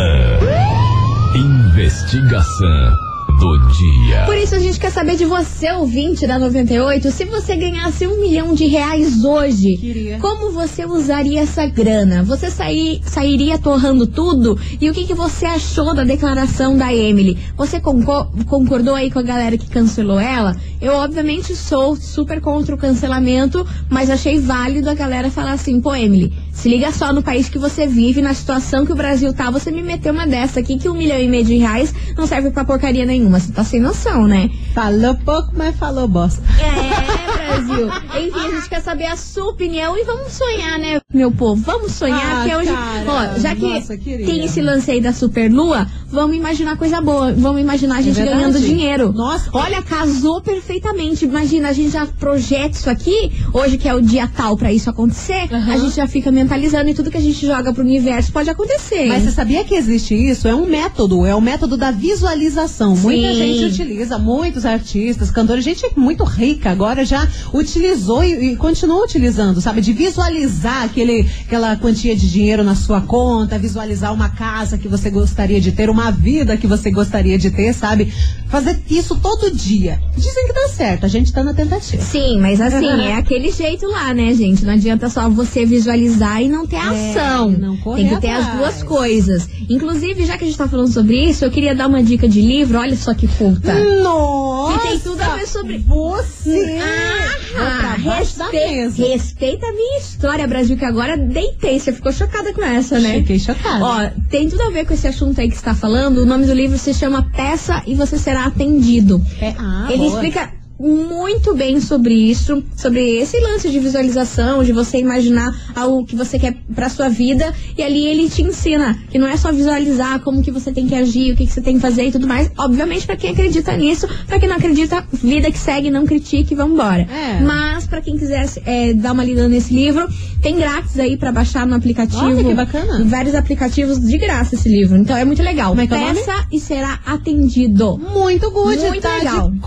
Investigação 1.34 2.92
do 3.40 3.58
dia. 3.68 4.24
Por 4.26 4.36
isso 4.36 4.54
a 4.54 4.58
gente 4.58 4.78
quer 4.80 4.90
saber 4.90 5.16
de 5.16 5.24
você, 5.24 5.70
ouvinte 5.72 6.26
da 6.26 6.38
98, 6.38 7.10
se 7.12 7.24
você 7.24 7.54
ganhasse 7.56 8.06
um 8.06 8.20
milhão 8.20 8.54
de 8.54 8.66
reais 8.66 9.24
hoje, 9.24 9.76
Queria. 9.76 10.18
como 10.18 10.50
você 10.52 10.84
usaria 10.84 11.40
essa 11.42 11.64
grana? 11.66 12.22
Você 12.24 12.50
sair, 12.50 13.00
sairia 13.04 13.58
torrando 13.58 14.06
tudo? 14.06 14.58
E 14.80 14.88
o 14.90 14.94
que, 14.94 15.04
que 15.04 15.14
você 15.14 15.46
achou 15.46 15.94
da 15.94 16.02
declaração 16.04 16.76
da 16.76 16.92
Emily? 16.94 17.36
Você 17.56 17.78
concor- 17.80 18.28
concordou 18.46 18.94
aí 18.94 19.10
com 19.10 19.18
a 19.20 19.22
galera 19.22 19.56
que 19.58 19.68
cancelou 19.68 20.18
ela? 20.18 20.56
Eu, 20.80 20.94
obviamente, 20.94 21.54
sou 21.54 21.94
super 21.96 22.40
contra 22.40 22.74
o 22.74 22.78
cancelamento, 22.78 23.64
mas 23.90 24.10
achei 24.10 24.40
válido 24.40 24.88
a 24.90 24.94
galera 24.94 25.30
falar 25.30 25.52
assim, 25.52 25.80
pô, 25.80 25.94
Emily, 25.94 26.32
se 26.58 26.68
liga 26.68 26.90
só 26.90 27.12
no 27.12 27.22
país 27.22 27.48
que 27.48 27.56
você 27.56 27.86
vive, 27.86 28.20
na 28.20 28.34
situação 28.34 28.84
que 28.84 28.92
o 28.92 28.96
Brasil 28.96 29.32
tá, 29.32 29.48
você 29.48 29.70
me 29.70 29.80
meteu 29.80 30.12
uma 30.12 30.26
dessa 30.26 30.58
aqui 30.58 30.76
que 30.76 30.88
um 30.88 30.94
milhão 30.94 31.16
e 31.16 31.28
meio 31.28 31.44
de 31.44 31.56
reais 31.56 31.94
não 32.16 32.26
serve 32.26 32.50
pra 32.50 32.64
porcaria 32.64 33.06
nenhuma. 33.06 33.38
Você 33.38 33.52
tá 33.52 33.62
sem 33.62 33.78
noção, 33.78 34.26
né? 34.26 34.50
Falou 34.74 35.14
pouco, 35.24 35.52
mas 35.54 35.76
falou 35.76 36.08
bosta. 36.08 36.42
É, 36.60 37.46
Brasil. 37.46 37.86
Enfim, 37.86 38.46
a 38.46 38.50
gente 38.56 38.68
quer 38.68 38.82
saber 38.82 39.06
a 39.06 39.16
sua 39.16 39.50
opinião 39.50 39.96
e 39.96 40.02
vamos 40.02 40.32
sonhar, 40.32 40.80
né, 40.80 41.00
meu 41.14 41.30
povo? 41.32 41.62
Vamos 41.62 41.92
sonhar, 41.92 42.20
Ah, 42.22 42.40
porque 42.42 42.54
hoje, 42.54 42.70
cara, 42.70 43.32
ó, 43.34 43.38
já 43.38 43.56
que 43.56 43.62
nossa, 43.62 43.96
tem 43.96 44.44
esse 44.44 44.60
lance 44.60 44.90
aí 44.90 45.00
da 45.00 45.10
Superlua, 45.10 45.86
vamos 46.12 46.36
imaginar 46.36 46.76
coisa 46.76 47.00
boa. 47.00 47.32
Vamos 47.32 47.62
imaginar 47.62 47.96
a 47.96 48.02
gente 48.02 48.20
É 48.20 48.26
ganhando 48.26 48.60
dinheiro. 48.60 49.10
Nossa. 49.10 49.48
Olha, 49.54 49.80
casou 49.80 50.42
perfeitamente. 50.42 51.24
Imagina, 51.24 51.70
a 51.70 51.72
gente 51.72 51.92
já 51.92 52.04
projeta 52.04 52.76
isso 52.76 52.90
aqui, 52.90 53.32
hoje 53.54 53.78
que 53.78 53.88
é 53.88 53.94
o 53.94 54.02
dia 54.02 54.28
tal 54.28 54.54
pra 54.54 54.70
isso 54.70 54.90
acontecer, 54.90 55.48
Aham. 55.50 55.72
a 55.72 55.78
gente 55.78 55.96
já 55.96 56.06
fica 56.06 56.30
mentalizando 56.30 56.90
e 56.90 56.94
tudo 56.94 57.10
que 57.10 57.16
a 57.16 57.22
gente 57.22 57.40
joga 57.46 57.72
pro 57.72 57.82
universo 57.82 58.30
pode 58.30 58.50
acontecer. 58.50 59.06
Mas 59.06 59.22
você 59.22 59.30
sabia 59.30 59.64
que 59.64 59.74
existe 59.74 60.14
isso? 60.14 60.46
É 60.46 60.54
um 60.54 60.66
método, 60.66 61.24
é 61.24 61.34
o 61.34 61.40
método 61.40 61.78
da 61.78 61.90
visualização. 61.90 62.94
Muita 62.94 63.28
Sim. 63.28 63.34
gente 63.34 63.64
utiliza, 63.64 64.18
muitos 64.18 64.66
artistas, 64.66 65.30
cantores, 65.30 65.64
gente 65.64 65.86
muito 65.96 66.22
rica 66.22 66.68
agora 66.70 67.02
já 67.02 67.26
utilizou 67.54 68.22
e, 68.22 68.52
e 68.52 68.56
continua 68.56 69.02
utilizando, 69.04 69.58
sabe? 69.62 69.80
De 69.80 69.94
visualizar 69.94 70.90
aquele, 70.98 71.28
aquela 71.46 71.76
quantia 71.76 72.16
de 72.16 72.28
dinheiro 72.30 72.64
na 72.64 72.74
sua 72.74 73.00
conta, 73.00 73.58
visualizar 73.58 74.12
uma 74.12 74.28
casa 74.28 74.76
que 74.76 74.88
você 74.88 75.10
gostaria 75.10 75.60
de 75.60 75.70
ter, 75.72 75.88
uma 75.88 76.10
vida 76.10 76.56
que 76.56 76.66
você 76.66 76.90
gostaria 76.90 77.38
de 77.38 77.50
ter, 77.50 77.72
sabe? 77.72 78.12
Fazer 78.48 78.80
isso 78.90 79.16
todo 79.16 79.50
dia. 79.54 80.00
Dizem 80.16 80.46
que 80.48 80.52
dá 80.52 80.68
certo, 80.68 81.04
a 81.04 81.08
gente 81.08 81.32
tá 81.32 81.44
na 81.44 81.54
tentativa. 81.54 82.02
Sim, 82.02 82.40
mas 82.40 82.60
assim, 82.60 82.86
é 83.02 83.14
aquele 83.14 83.52
jeito 83.52 83.86
lá, 83.86 84.12
né, 84.12 84.34
gente? 84.34 84.64
Não 84.64 84.72
adianta 84.72 85.08
só 85.08 85.28
você 85.28 85.64
visualizar 85.64 86.42
e 86.42 86.48
não 86.48 86.66
ter 86.66 86.76
ação. 86.76 87.52
É, 87.54 87.60
não 87.60 87.76
correr 87.76 88.02
Tem 88.02 88.14
que 88.14 88.20
ter 88.20 88.30
as 88.30 88.42
atrás. 88.46 88.58
duas 88.58 88.82
coisas. 88.82 89.48
Inclusive, 89.68 90.24
já 90.24 90.36
que 90.36 90.44
a 90.44 90.46
gente 90.46 90.58
tá 90.58 90.66
falando 90.66 90.92
sobre 90.92 91.22
isso, 91.24 91.44
eu 91.44 91.50
queria 91.50 91.74
dar 91.74 91.86
uma 91.86 92.02
dica 92.02 92.28
de 92.28 92.40
livro. 92.40 92.78
Olha 92.78 92.96
só 92.96 93.14
que 93.14 93.28
culta. 93.28 93.72
Nossa! 94.02 94.78
Que 94.78 94.88
tem 94.88 94.98
tudo 94.98 95.20
a 95.22 95.36
ver 95.36 95.46
sobre- 95.46 95.78
Você! 95.78 96.78
Ah, 96.80 97.96
da 97.96 98.14
respeita, 98.14 98.94
respeita 98.96 99.66
a 99.66 99.72
minha 99.72 99.98
história, 99.98 100.46
Brasil, 100.46 100.76
que 100.76 100.84
agora 100.88 101.16
deitei. 101.16 101.78
Você 101.78 101.92
ficou 101.92 102.12
chocada 102.12 102.52
com 102.52 102.62
essa, 102.62 102.98
né? 102.98 103.18
Fiquei 103.20 103.38
chocada. 103.38 103.84
Ó, 103.84 104.10
tem 104.28 104.48
tudo 104.48 104.62
a 104.62 104.70
ver 104.70 104.86
com 104.86 104.94
esse 104.94 105.06
assunto 105.06 105.40
aí 105.40 105.48
que 105.48 105.56
você 105.56 105.64
tá 105.64 105.74
falando. 105.74 106.18
O 106.18 106.26
nome 106.26 106.46
do 106.46 106.54
livro 106.54 106.78
se 106.78 106.92
chama 106.94 107.30
Peça 107.34 107.82
e 107.86 107.94
Você 107.94 108.18
Será 108.18 108.46
Atendido. 108.46 109.24
É, 109.40 109.54
ah, 109.58 109.86
Ele 109.88 109.98
boa. 109.98 110.08
explica 110.08 110.57
muito 110.78 111.54
bem 111.54 111.80
sobre 111.80 112.14
isso, 112.14 112.62
sobre 112.76 113.18
esse 113.18 113.38
lance 113.40 113.68
de 113.68 113.78
visualização, 113.80 114.62
de 114.62 114.72
você 114.72 114.98
imaginar 114.98 115.52
algo 115.74 116.04
que 116.04 116.14
você 116.14 116.38
quer 116.38 116.56
pra 116.74 116.88
sua 116.88 117.08
vida, 117.08 117.52
e 117.76 117.82
ali 117.82 118.06
ele 118.06 118.28
te 118.28 118.42
ensina 118.42 118.96
que 119.10 119.18
não 119.18 119.26
é 119.26 119.36
só 119.36 119.50
visualizar 119.50 120.20
como 120.20 120.42
que 120.42 120.50
você 120.50 120.72
tem 120.72 120.86
que 120.86 120.94
agir, 120.94 121.32
o 121.32 121.36
que, 121.36 121.46
que 121.46 121.52
você 121.52 121.60
tem 121.60 121.74
que 121.74 121.80
fazer 121.80 122.04
e 122.04 122.12
tudo 122.12 122.26
mais. 122.26 122.50
Obviamente 122.56 123.06
pra 123.06 123.16
quem 123.16 123.30
acredita 123.30 123.76
nisso, 123.76 124.08
pra 124.26 124.38
quem 124.38 124.48
não 124.48 124.56
acredita, 124.56 125.04
vida 125.12 125.50
que 125.50 125.58
segue, 125.58 125.90
não 125.90 126.06
critique, 126.06 126.54
vambora. 126.54 127.02
É. 127.02 127.40
Mas 127.42 127.86
pra 127.86 128.00
quem 128.00 128.16
quiser 128.16 128.48
é, 128.64 128.94
dar 128.94 129.12
uma 129.12 129.24
lida 129.24 129.48
nesse 129.48 129.74
livro, 129.74 130.08
tem 130.40 130.56
grátis 130.56 130.98
aí 130.98 131.16
pra 131.16 131.32
baixar 131.32 131.66
no 131.66 131.74
aplicativo. 131.74 132.24
Olha 132.24 132.44
que 132.44 132.54
bacana. 132.54 133.04
Vários 133.04 133.34
aplicativos 133.34 133.98
de 134.00 134.16
graça 134.18 134.54
esse 134.54 134.68
livro. 134.68 134.96
Então 134.96 135.16
é 135.16 135.24
muito 135.24 135.42
legal. 135.42 135.70
Como 135.70 135.80
é 135.80 135.86
que 135.86 135.94
é? 135.94 136.14
Peça 136.14 136.46
e 136.52 136.60
será 136.60 137.00
atendido. 137.04 137.98
Muito 137.98 138.50
good, 138.50 138.78
Muito 138.78 139.02
tá? 139.02 139.16
legal. 139.16 139.50
De 139.50 139.58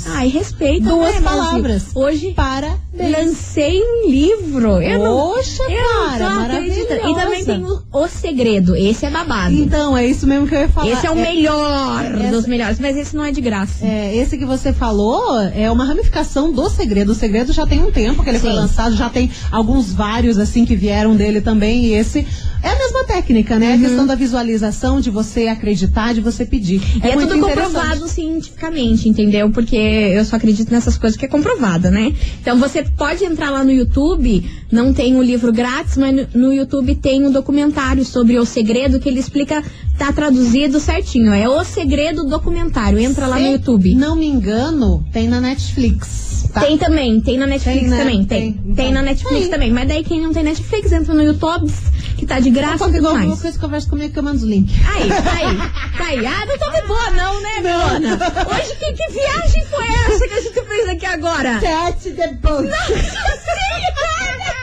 congratulations. 0.00 0.06
Ai, 0.06 0.28
respeita. 0.28 0.88
Duas 0.88 1.14
né, 1.14 1.20
palavras. 1.20 1.84
Hoje 1.94 2.32
Parabéns. 2.34 2.78
lancei 3.16 3.80
um 3.82 4.08
livro. 4.10 4.80
Eu 4.82 4.98
não, 4.98 5.16
Poxa, 5.32 5.62
eu 5.64 5.70
não 5.70 6.08
cara, 6.18 6.28
tô 6.48 6.56
acreditando. 6.56 6.94
E 6.94 6.98
também 7.00 7.14
maravilhosa. 7.14 7.44
tem 7.52 7.64
o, 7.64 7.82
o 8.04 8.08
Segredo. 8.08 8.76
Esse 8.76 9.06
é 9.06 9.10
babado. 9.10 9.54
Então, 9.54 9.96
é 9.96 10.06
isso 10.06 10.26
mesmo 10.26 10.46
que 10.46 10.54
eu 10.54 10.60
ia 10.60 10.68
falar. 10.68 10.90
esse 10.90 11.06
é 11.06 11.10
o 11.10 11.16
melhor 11.16 12.04
essa- 12.04 12.30
dos 12.30 12.46
melhores. 12.46 12.78
Mas 12.78 12.96
esse 12.96 13.14
não 13.16 13.24
é 13.24 13.32
de 13.32 13.40
graça. 13.40 13.84
É, 13.84 14.14
esse 14.16 14.36
que 14.38 14.44
você 14.44 14.72
falou 14.72 15.40
é 15.40 15.70
uma 15.70 15.84
ramificação 15.84 16.52
do 16.52 16.68
segredo. 16.68 17.12
O 17.12 17.14
segredo 17.14 17.52
já 17.52 17.66
tem 17.66 17.82
um 17.82 17.90
tempo 17.90 18.22
que 18.22 18.28
ele 18.28 18.38
foi 18.38 18.50
Sim. 18.50 18.56
lançado, 18.56 18.96
já 18.96 19.08
tem 19.08 19.30
alguns 19.50 19.92
vários 19.92 20.38
assim 20.38 20.64
que 20.64 20.74
vieram 20.76 21.14
dele 21.16 21.40
também. 21.40 21.86
E 21.86 21.94
esse 21.94 22.26
é 22.62 22.68
a 22.70 22.76
mesma 22.78 23.04
técnica, 23.04 23.58
né? 23.58 23.74
A 23.74 23.78
questão 23.78 24.06
da 24.06 24.14
visualização, 24.14 25.00
de 25.00 25.10
você 25.10 25.46
acreditar, 25.48 26.12
de 26.14 26.20
você 26.20 26.44
pedir. 26.44 26.80
Uhum. 26.80 27.00
E 27.04 27.08
é, 27.10 27.14
muito 27.16 27.30
tudo 27.34 27.46
comprovado 27.46 28.06
cientificamente, 28.08 29.08
entendeu? 29.08 29.50
Porque 29.50 29.76
eu 29.90 30.24
só 30.24 30.36
acredito 30.36 30.70
nessas 30.70 30.96
coisas 30.96 31.18
que 31.18 31.24
é 31.24 31.28
comprovada, 31.28 31.90
né? 31.90 32.14
Então 32.40 32.58
você 32.58 32.82
pode 32.82 33.24
entrar 33.24 33.50
lá 33.50 33.64
no 33.64 33.70
YouTube, 33.70 34.48
não 34.70 34.92
tem 34.92 35.16
o 35.16 35.22
livro 35.22 35.52
grátis, 35.52 35.96
mas 35.96 36.28
no, 36.34 36.52
YouTube 36.52 36.94
tem 36.94 37.26
um 37.26 37.32
documentário 37.32 38.04
sobre 38.04 38.38
o 38.38 38.44
segredo 38.44 39.00
que 39.00 39.08
ele 39.08 39.18
explica, 39.20 39.62
tá 39.98 40.12
traduzido 40.12 40.78
certinho. 40.78 41.32
É 41.32 41.48
o 41.48 41.64
segredo 41.64 42.24
documentário. 42.24 42.98
Entra 42.98 43.26
lá 43.26 43.38
no 43.38 43.44
Se 43.46 43.52
YouTube. 43.52 43.94
Não 43.94 44.14
me 44.16 44.26
engano, 44.26 45.04
tem 45.12 45.28
na 45.28 45.40
Netflix. 45.40 46.48
tá? 46.52 46.60
Tem 46.60 46.78
também, 46.78 47.20
tem 47.20 47.36
na 47.36 47.46
Netflix 47.46 47.80
Tem, 47.80 47.90
né? 47.90 47.98
também, 47.98 48.24
tem. 48.24 48.52
Tem, 48.52 48.74
Tem, 48.74 48.86
então. 48.86 48.92
na 48.92 49.02
Netflix 49.02 49.40
Tem. 49.42 49.50
também. 49.50 49.70
Mas 49.72 49.88
daí 49.88 50.04
quem 50.04 50.20
não 50.20 50.32
tem 50.32 50.42
Netflix 50.42 50.92
entra 50.92 51.14
no 51.14 51.22
YouTube, 51.22 51.72
que 52.16 52.26
tá 52.26 52.38
de 52.38 52.50
graça 52.50 52.78
Qualquer 52.78 53.04
alguma 53.04 53.36
coisa 53.36 53.58
conversa 53.58 53.88
comigo 53.88 54.12
que 54.12 54.18
eu 54.18 54.22
mando 54.22 54.36
os 54.38 54.42
links. 54.44 54.74
Aí, 54.86 55.10
aí, 55.10 56.18
aí. 56.18 56.26
Ah, 56.26 56.46
não 56.46 56.58
tô 56.58 56.70
de 56.70 56.86
boa 56.86 57.10
não, 57.10 57.40
né, 57.40 57.56
Milona? 57.58 58.18
Hoje, 58.50 58.76
que, 58.78 58.92
que 58.92 59.12
viagem 59.12 59.64
foi 59.66 59.86
essa 59.86 60.28
que 60.28 60.34
a 60.34 60.40
gente 60.40 60.62
fez 60.62 60.88
aqui 60.88 61.06
agora? 61.06 61.60
Sete 61.60 62.10
the 62.12 62.34
boat. 62.34 62.62
Nem 62.62 64.59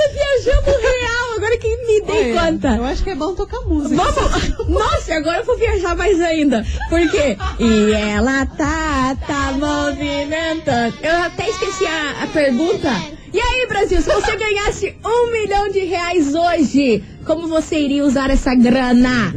agora 0.00 0.12
viajamos 0.12 0.66
real, 0.66 1.36
agora 1.36 1.58
que 1.58 1.76
me 1.86 2.00
dei 2.02 2.32
Olha, 2.32 2.52
conta. 2.52 2.76
Eu 2.76 2.84
acho 2.84 3.02
que 3.02 3.10
é 3.10 3.14
bom 3.14 3.34
tocar 3.34 3.60
música. 3.62 3.96
Vamos, 3.96 4.68
nossa, 4.68 5.14
agora 5.14 5.38
eu 5.38 5.44
vou 5.44 5.58
viajar 5.58 5.94
mais 5.94 6.20
ainda. 6.20 6.64
Por 6.88 7.10
quê? 7.10 7.36
E 7.58 7.92
ela 7.92 8.46
tá, 8.46 9.16
tá 9.26 9.52
movimentando. 9.52 10.94
Eu 11.02 11.16
até 11.16 11.48
esqueci 11.48 11.84
a, 11.86 12.24
a 12.24 12.26
pergunta. 12.28 12.90
E 13.32 13.38
aí, 13.38 13.66
Brasil, 13.68 14.02
se 14.02 14.12
você 14.12 14.36
ganhasse 14.36 14.96
um 15.04 15.30
milhão 15.30 15.68
de 15.68 15.84
reais 15.84 16.34
hoje, 16.34 17.04
como 17.24 17.46
você 17.46 17.78
iria 17.78 18.04
usar 18.04 18.28
essa 18.28 18.54
grana? 18.56 19.32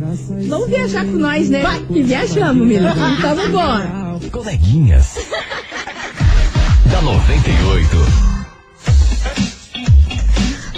Vamos 0.48 0.68
viajar 0.68 1.06
com 1.06 1.12
nós, 1.12 1.48
né? 1.50 1.64
E 1.92 2.02
viajamos, 2.02 2.66
Mila. 2.66 2.96
Então 3.18 3.36
vambora. 3.36 4.20
Coleguinhas. 4.32 5.16
da 6.92 7.02
98. 7.02 8.33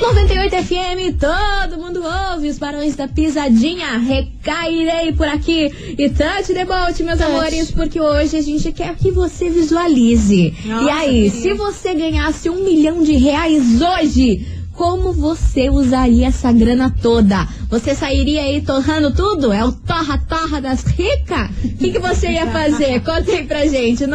98 0.05 0.55
FM, 0.63 1.17
todo 1.19 1.81
mundo 1.81 1.99
ouve 2.31 2.47
os 2.47 2.59
barões 2.59 2.95
da 2.95 3.07
pisadinha. 3.07 3.97
Recairei 3.97 5.11
por 5.13 5.27
aqui 5.27 5.71
e 5.97 6.09
touch 6.09 6.53
the 6.53 6.63
boat, 6.63 7.01
meus 7.01 7.19
amores, 7.19 7.71
porque 7.71 7.99
hoje 7.99 8.37
a 8.37 8.41
gente 8.41 8.71
quer 8.71 8.95
que 8.95 9.09
você 9.09 9.49
visualize. 9.49 10.53
Nossa, 10.63 10.85
e 10.85 10.89
aí, 10.91 11.29
se 11.31 11.53
você 11.55 11.95
ganhasse 11.95 12.51
um 12.51 12.63
milhão 12.63 13.01
de 13.01 13.13
reais 13.13 13.81
hoje, 13.81 14.45
como 14.73 15.11
você 15.11 15.71
usaria 15.71 16.27
essa 16.27 16.51
grana 16.51 16.93
toda? 17.01 17.47
Você 17.69 17.95
sairia 17.95 18.41
aí 18.41 18.61
torrando 18.61 19.11
tudo? 19.11 19.51
É 19.51 19.63
o 19.63 19.71
torra-torra 19.71 20.61
das 20.61 20.83
ricas? 20.83 21.49
O 21.63 21.77
que, 21.77 21.91
que 21.91 21.99
você 21.99 22.29
ia 22.31 22.47
fazer? 22.47 22.99
Conta 23.01 23.31
aí 23.31 23.43
pra 23.45 23.65
gente. 23.65 24.05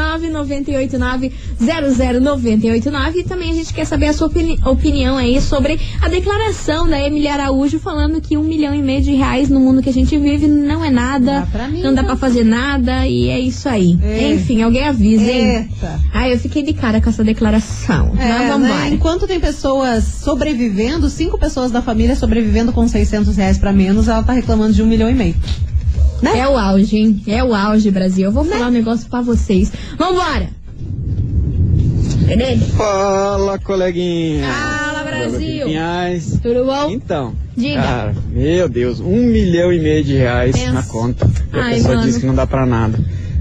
998900989. 1.61 3.17
E 3.17 3.25
também 3.25 3.51
a 3.51 3.55
gente 3.55 3.73
quer 3.75 3.85
saber 3.85 4.07
a 4.07 4.13
sua 4.13 4.27
opini- 4.29 4.59
opinião 4.65 5.17
aí 5.17 5.41
sobre 5.41 5.79
a 6.01 6.09
declaração 6.09 6.89
da 6.89 7.01
Emily 7.01 7.29
Araújo 7.29 7.79
falando 7.79 8.21
que 8.21 8.37
um 8.37 8.43
milhão 8.43 8.75
e 8.75 8.83
meio 8.83 9.03
de 9.03 9.13
reais 9.13 9.49
no 9.49 9.61
mundo 9.61 9.83
que 9.83 9.89
a 9.91 9.93
gente 9.93 10.17
vive 10.17 10.47
não 10.47 10.85
é 10.85 10.91
nada. 10.91 11.41
Dá 11.41 11.47
pra 11.47 11.69
mim, 11.69 11.83
não 11.83 11.95
dá 11.95 12.03
pra 12.05 12.17
fazer 12.17 12.45
nada 12.45 13.07
e 13.07 13.29
é 13.29 13.39
isso 13.39 13.69
aí. 13.69 13.99
É. 14.03 14.33
Enfim, 14.33 14.63
alguém 14.63 14.87
avisa, 14.87 15.31
hein? 15.31 15.69
Eita. 15.71 16.01
Ai, 16.13 16.33
eu 16.33 16.39
fiquei 16.39 16.63
de 16.63 16.73
cara 16.73 17.01
com 17.01 17.11
essa 17.11 17.25
declaração. 17.25 18.13
É, 18.19 18.29
Mas 18.39 18.49
vamos 18.49 18.69
né? 18.69 18.89
Enquanto 18.93 19.27
tem 19.27 19.41
pessoas 19.41 20.05
sobrevivendo, 20.05 21.09
cinco 21.09 21.39
pessoas 21.39 21.71
da 21.71 21.83
família 21.83 22.15
sobrevivendo 22.17 22.73
com 22.73 22.87
600 22.87 23.39
reais 23.41 23.59
pra 23.59 23.73
menos, 23.73 24.07
ela 24.09 24.23
tá 24.23 24.33
reclamando 24.33 24.73
de 24.73 24.83
um 24.83 24.87
milhão 24.87 25.09
e 25.11 25.15
meio. 25.15 25.35
Né? 26.23 26.39
É 26.39 26.47
o 26.49 26.57
auge, 26.57 26.97
hein? 26.97 27.23
É 27.27 27.43
o 27.43 27.55
auge, 27.55 27.91
Brasil. 27.91 28.25
Eu 28.27 28.33
vou 28.33 28.45
falar 28.45 28.69
um 28.69 28.71
negócio 28.71 29.09
pra 29.09 29.21
vocês. 29.23 29.73
Vambora! 29.99 30.49
Beleza? 32.27 32.65
Fala, 32.77 33.59
coleguinha. 33.59 34.47
Fala, 34.53 35.05
Brasil. 35.05 35.67
Pinhais. 35.67 36.39
Tudo 36.43 36.65
bom? 36.65 36.91
Então, 36.91 37.35
Diga. 37.57 37.83
cara, 37.83 38.15
meu 38.31 38.69
Deus, 38.69 39.01
um 39.01 39.17
milhão 39.27 39.73
e 39.73 39.81
meio 39.81 40.05
de 40.05 40.15
reais 40.17 40.55
Pensa. 40.57 40.73
na 40.73 40.83
conta. 40.83 41.29
E 41.53 41.59
a 41.59 41.63
Ai, 41.65 41.75
pessoa 41.75 41.95
mano. 41.97 42.07
diz 42.07 42.19
que 42.19 42.27
não 42.27 42.35
dá 42.35 42.47
pra 42.47 42.65
nada. 42.67 42.99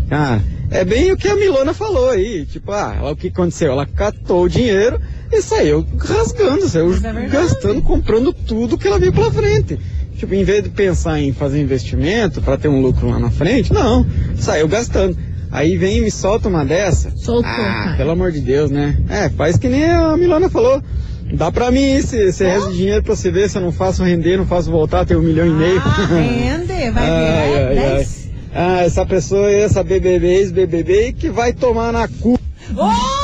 Cara, 0.10 0.42
é 0.72 0.84
bem 0.84 1.12
o 1.12 1.18
que 1.18 1.28
a 1.28 1.36
Milona 1.36 1.74
falou 1.74 2.10
aí. 2.10 2.46
Tipo, 2.46 2.72
ah, 2.72 2.96
ela- 2.98 3.12
o 3.12 3.16
que 3.16 3.28
aconteceu? 3.28 3.72
Ela 3.72 3.86
catou 3.86 4.44
o 4.46 4.50
dinheiro 4.50 5.00
e 5.32 5.42
saiu 5.42 5.86
rasgando, 5.98 6.68
saiu 6.68 6.94
é 6.94 7.28
gastando, 7.28 7.82
comprando 7.82 8.34
tudo 8.34 8.78
que 8.78 8.88
ela 8.88 9.00
viu 9.00 9.14
pela 9.14 9.32
frente. 9.32 9.80
Tipo, 10.16 10.34
em 10.34 10.44
vez 10.44 10.64
de 10.64 10.70
pensar 10.70 11.20
em 11.20 11.32
fazer 11.32 11.62
investimento 11.62 12.42
pra 12.42 12.58
ter 12.58 12.68
um 12.68 12.82
lucro 12.82 13.10
lá 13.10 13.20
na 13.20 13.32
frente, 13.32 13.72
não, 13.72 14.06
saiu 14.36 14.68
gastando. 14.68 15.18
Aí 15.52 15.78
vem 15.78 15.98
e 15.98 16.02
me 16.02 16.12
solta 16.12 16.48
uma 16.48 16.64
dessa. 16.64 17.12
Soltou, 17.16 17.50
ah, 17.50 17.84
cara. 17.84 17.98
pelo 17.98 18.12
amor 18.12 18.32
de 18.32 18.40
Deus, 18.40 18.70
né? 18.70 18.98
É, 19.10 19.30
faz 19.30 19.58
que 19.58 19.68
nem 19.68 19.86
a 19.86 20.16
Milona 20.16 20.50
falou. 20.50 20.82
Dá 21.34 21.52
pra 21.52 21.72
mim 21.72 21.94
esse, 21.94 22.18
esse 22.18 22.44
resto 22.44 22.72
de 22.72 22.78
dinheiro 22.78 23.04
pra 23.04 23.16
você 23.16 23.32
ver 23.32 23.50
se 23.50 23.58
eu 23.58 23.62
não 23.62 23.72
faço 23.72 24.04
render, 24.04 24.38
não 24.38 24.46
faço 24.46 24.70
voltar, 24.72 25.06
tem 25.06 25.16
um 25.16 25.22
milhão 25.22 25.46
e 25.46 25.52
meio. 25.52 25.80
Ah, 25.80 26.06
rende, 26.06 26.92
vai 26.92 27.04
Ai, 27.10 27.48
virar 27.50 27.68
ai, 27.68 27.78
ai. 27.78 27.96
10. 27.98 28.30
Ah, 28.54 28.82
essa 28.84 29.06
pessoa, 29.06 29.50
essa 29.52 29.84
BBB, 29.84 30.28
ex-BBB, 30.28 31.14
que 31.14 31.30
vai 31.30 31.54
tomar 31.54 31.94
na 31.94 32.08
cu. 32.08 32.38
Oxi! 32.76 33.19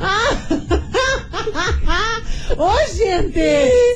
啊 0.00 0.18
Ô, 2.56 2.94
gente! 2.94 3.38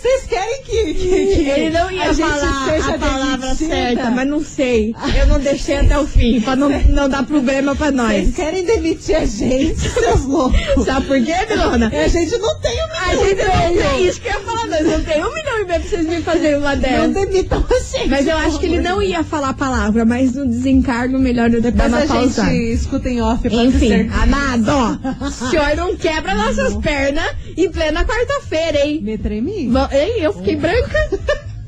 Vocês 0.02 0.22
querem 0.28 0.62
que, 0.62 0.94
que, 0.94 0.94
que 0.94 1.50
Ele 1.50 1.70
não 1.70 1.90
ia 1.90 2.10
a 2.10 2.14
falar 2.14 2.94
a 2.94 2.98
palavra 2.98 3.54
demitida? 3.54 3.74
certa, 3.74 4.10
mas 4.10 4.28
não 4.28 4.44
sei. 4.44 4.94
Eu 5.18 5.26
não 5.26 5.38
deixei 5.40 5.76
até 5.76 5.98
o 5.98 6.06
fim, 6.06 6.40
pra 6.40 6.54
não, 6.56 6.68
não 6.68 7.08
dar 7.08 7.24
problema 7.24 7.74
pra 7.74 7.90
nós. 7.90 8.12
Vocês 8.24 8.34
querem 8.34 8.64
demitir 8.64 9.16
a 9.16 9.24
gente, 9.24 9.80
seus 9.80 10.24
loucos? 10.24 10.84
Sabe 10.84 11.06
por 11.06 11.22
quê, 11.24 11.34
Milona? 11.48 11.90
A 11.92 12.08
gente 12.08 12.36
não 12.38 12.58
tem 12.60 12.72
um 12.72 13.10
A 13.10 13.14
gente 13.24 13.44
não 13.44 13.82
tem 13.82 14.06
isso 14.06 14.20
que 14.20 14.28
eu 14.28 14.32
ia 14.32 14.40
falar, 14.40 14.66
nós 14.66 14.86
não 14.86 15.04
tem 15.04 15.24
um 15.24 15.34
milhão 15.34 15.60
e 15.60 15.64
meio 15.64 15.66
pra 15.66 15.78
vocês 15.80 16.06
me 16.06 16.22
fazerem 16.22 16.58
uma 16.58 16.74
Não 16.74 16.80
dessas. 16.82 17.14
demitam 17.14 17.64
a 17.68 17.96
gente. 17.98 18.08
Mas 18.08 18.26
eu 18.26 18.36
acho 18.36 18.58
que 18.58 18.66
ele 18.66 18.80
não 18.80 19.00
ia 19.02 19.24
falar 19.24 19.50
a 19.50 19.54
palavra, 19.54 20.04
mas 20.04 20.34
no 20.34 20.46
desencargo 20.46 21.18
melhor 21.18 21.52
eu 21.52 21.60
Depois 21.60 21.88
uma 21.88 21.98
a 21.98 22.06
gente 22.06 22.40
escuta 22.72 23.08
em 23.08 23.20
off 23.22 23.48
pra 23.48 23.62
Enfim, 23.64 24.10
amado, 24.22 24.68
ó, 24.68 25.26
o 25.26 25.30
senhor 25.30 25.76
não 25.76 25.96
quebra 25.96 26.34
nossas 26.34 26.74
pernas 26.76 27.30
em 27.56 27.70
plena 27.70 28.04
quarta-feira, 28.04 28.41
hein? 28.50 29.00
Me 29.02 29.18
tremi? 29.18 29.68
Va- 29.68 29.88
Ei, 29.92 30.24
eu 30.24 30.32
fiquei 30.32 30.56
branca. 30.56 30.98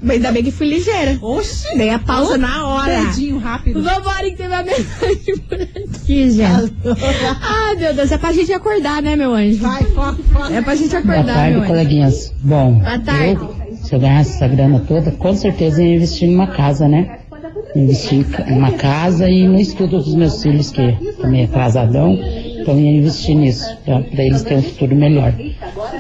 Mas 0.03 0.17
ainda 0.17 0.33
bem 0.33 0.45
que 0.45 0.51
fui 0.51 0.69
ligeira. 0.69 1.17
Oxi! 1.23 1.79
Dei 1.79 1.89
a 1.89 1.99
pausa 1.99 2.37
na 2.37 2.67
hora. 2.69 3.05
Dedinho 3.07 3.39
rápido. 3.39 3.83
Vambora 3.83 4.29
que 4.29 4.37
teve 4.37 4.49
uma 4.49 4.63
mensagem 4.63 5.39
por 5.49 5.59
aqui, 5.63 6.31
gente. 6.31 6.75
Ai, 7.41 7.75
meu 7.77 7.95
Deus, 7.95 8.13
é 8.13 8.19
pra 8.19 8.31
gente 8.33 8.53
acordar, 8.53 9.01
né, 9.01 9.17
meu 9.17 9.33
anjo? 9.33 9.63
Vai, 9.63 9.83
foca, 9.85 10.23
foca. 10.31 10.53
É 10.53 10.61
pra 10.61 10.75
gente 10.75 10.91
Boa 10.91 10.99
acordar, 11.01 11.25
meu 11.25 11.35
tarde, 11.35 11.57
anjo. 11.57 11.67
coleguinhas. 11.67 12.35
Bom, 12.43 12.75
Boa 12.81 12.99
tarde. 12.99 13.33
eu, 13.41 13.77
se 13.83 13.95
eu 13.95 14.01
ganhasse 14.01 14.35
essa 14.35 14.47
grana 14.47 14.85
toda, 14.87 15.11
com 15.11 15.35
certeza 15.35 15.81
eu 15.83 15.87
ia 15.87 15.95
investir 15.97 16.29
numa 16.29 16.49
casa, 16.49 16.87
né? 16.87 17.21
Investir 17.75 18.27
em 18.47 18.53
uma 18.59 18.73
casa 18.73 19.29
e 19.29 19.49
no 19.49 19.59
estudo 19.59 19.99
dos 20.03 20.15
meus 20.15 20.43
filhos, 20.43 20.71
que 20.71 20.93
também 21.21 21.43
é 21.43 21.45
atrasadão, 21.45 22.13
então 22.61 22.75
eu 22.75 22.81
ia 22.81 22.99
investir 22.99 23.35
nisso, 23.35 23.67
pra, 23.85 24.01
pra 24.01 24.23
eles 24.23 24.43
terem 24.43 24.59
um 24.59 24.63
futuro 24.63 24.95
melhor. 24.95 25.33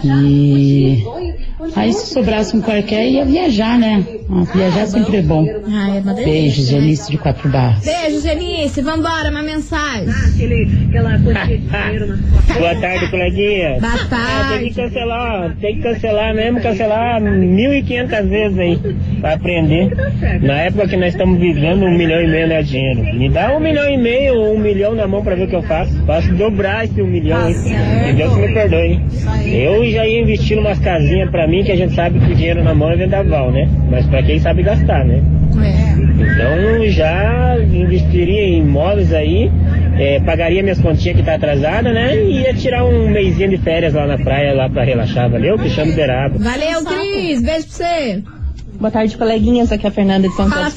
E 0.04 1.02
aí 1.76 1.92
se 1.92 2.12
sobrasse 2.12 2.56
um 2.56 2.60
qualquer, 2.60 3.06
ia 3.08 3.24
viajar, 3.24 3.78
né? 3.78 4.04
Ah, 4.30 4.44
viajar 4.54 4.86
sempre 4.86 5.16
é 5.18 5.22
bom. 5.22 5.46
Ai, 5.68 5.98
é 5.98 6.00
uma 6.00 6.14
delícia. 6.14 6.64
Genice 6.64 7.10
de 7.10 7.18
Quatro 7.18 7.48
Barras. 7.48 7.84
Beijo, 7.84 8.20
Genice. 8.20 8.80
Vambora, 8.82 9.30
uma 9.30 9.42
mensagem. 9.42 10.06
Boa 12.58 12.74
tarde, 12.76 13.10
coleguinha. 13.10 13.78
Boa 13.80 13.92
Ah, 13.94 13.98
tem 13.98 14.08
tarde. 14.08 14.64
que 14.70 14.74
cancelar, 14.74 15.56
tem 15.60 15.76
que 15.76 15.82
cancelar 15.82 16.34
mesmo, 16.34 16.60
cancelar 16.60 17.20
1.500 17.22 18.28
vezes 18.28 18.58
aí, 18.58 18.78
pra 19.20 19.34
aprender. 19.34 19.90
Na 20.42 20.54
época 20.62 20.88
que 20.88 20.96
nós 20.96 21.12
estamos 21.14 21.38
vivendo, 21.40 21.84
um 21.84 21.96
milhão 21.96 22.20
e 22.20 22.28
meio 22.28 22.48
não 22.48 22.56
é 22.56 22.62
dinheiro. 22.62 23.02
Me 23.14 23.28
dá 23.28 23.56
um 23.56 23.60
milhão 23.60 23.88
e 23.88 23.96
meio 23.96 24.34
ou 24.34 24.54
um 24.54 24.58
milhão 24.58 24.94
na 24.94 25.06
mão 25.06 25.22
pra 25.22 25.34
ver 25.34 25.44
o 25.44 25.48
que 25.48 25.56
eu 25.56 25.62
faço. 25.62 25.94
Faço 26.06 26.32
dobrar 26.34 26.84
esse 26.84 27.00
um 27.00 27.06
milhão 27.06 27.44
aí. 27.44 27.54
Que 27.54 28.12
Deus 28.12 28.36
me 28.36 28.52
perdoe. 28.52 28.86
hein? 28.92 29.04
Eu 29.54 29.88
já 29.90 30.06
ia 30.06 30.20
investir 30.20 30.58
umas 30.58 30.78
casinhas 30.78 31.30
pra 31.30 31.46
mim, 31.46 31.62
que 31.62 31.70
a 31.70 31.76
gente 31.76 31.94
sabe 31.94 32.18
que 32.18 32.32
o 32.32 32.34
dinheiro 32.34 32.62
na 32.64 32.74
mão 32.74 32.90
é 32.90 32.96
vendaval, 32.96 33.52
né? 33.52 33.68
Mas 33.90 34.04
pra 34.06 34.22
quem 34.22 34.40
sabe 34.40 34.62
gastar, 34.62 35.04
né? 35.04 35.22
É. 35.62 35.94
Então 36.22 36.90
já 36.90 37.56
investiria 37.60 38.42
em 38.42 38.58
imóveis 38.58 39.12
aí, 39.12 39.50
eh, 39.98 40.20
pagaria 40.20 40.62
minhas 40.62 40.80
continhas 40.80 41.16
que 41.16 41.22
tá 41.22 41.34
atrasada, 41.34 41.92
né? 41.92 42.16
E 42.16 42.42
ia 42.42 42.54
tirar 42.54 42.84
um 42.84 43.08
mêsinho 43.08 43.50
de 43.50 43.58
férias 43.58 43.94
lá 43.94 44.06
na 44.06 44.18
praia 44.18 44.52
lá 44.52 44.68
pra 44.68 44.82
relaxar, 44.82 45.30
valeu? 45.30 45.56
Cristiano 45.56 45.92
Beraba. 45.92 46.36
Valeu, 46.36 46.84
Cris. 46.84 47.40
Beijo 47.40 47.66
pra 47.66 47.76
você. 47.76 48.22
Boa 48.78 48.90
tarde, 48.90 49.16
coleguinhas. 49.16 49.70
Aqui 49.70 49.86
é 49.86 49.88
a 49.88 49.92
Fernanda 49.92 50.28
de 50.28 50.34
São 50.34 50.48
Fala. 50.48 50.70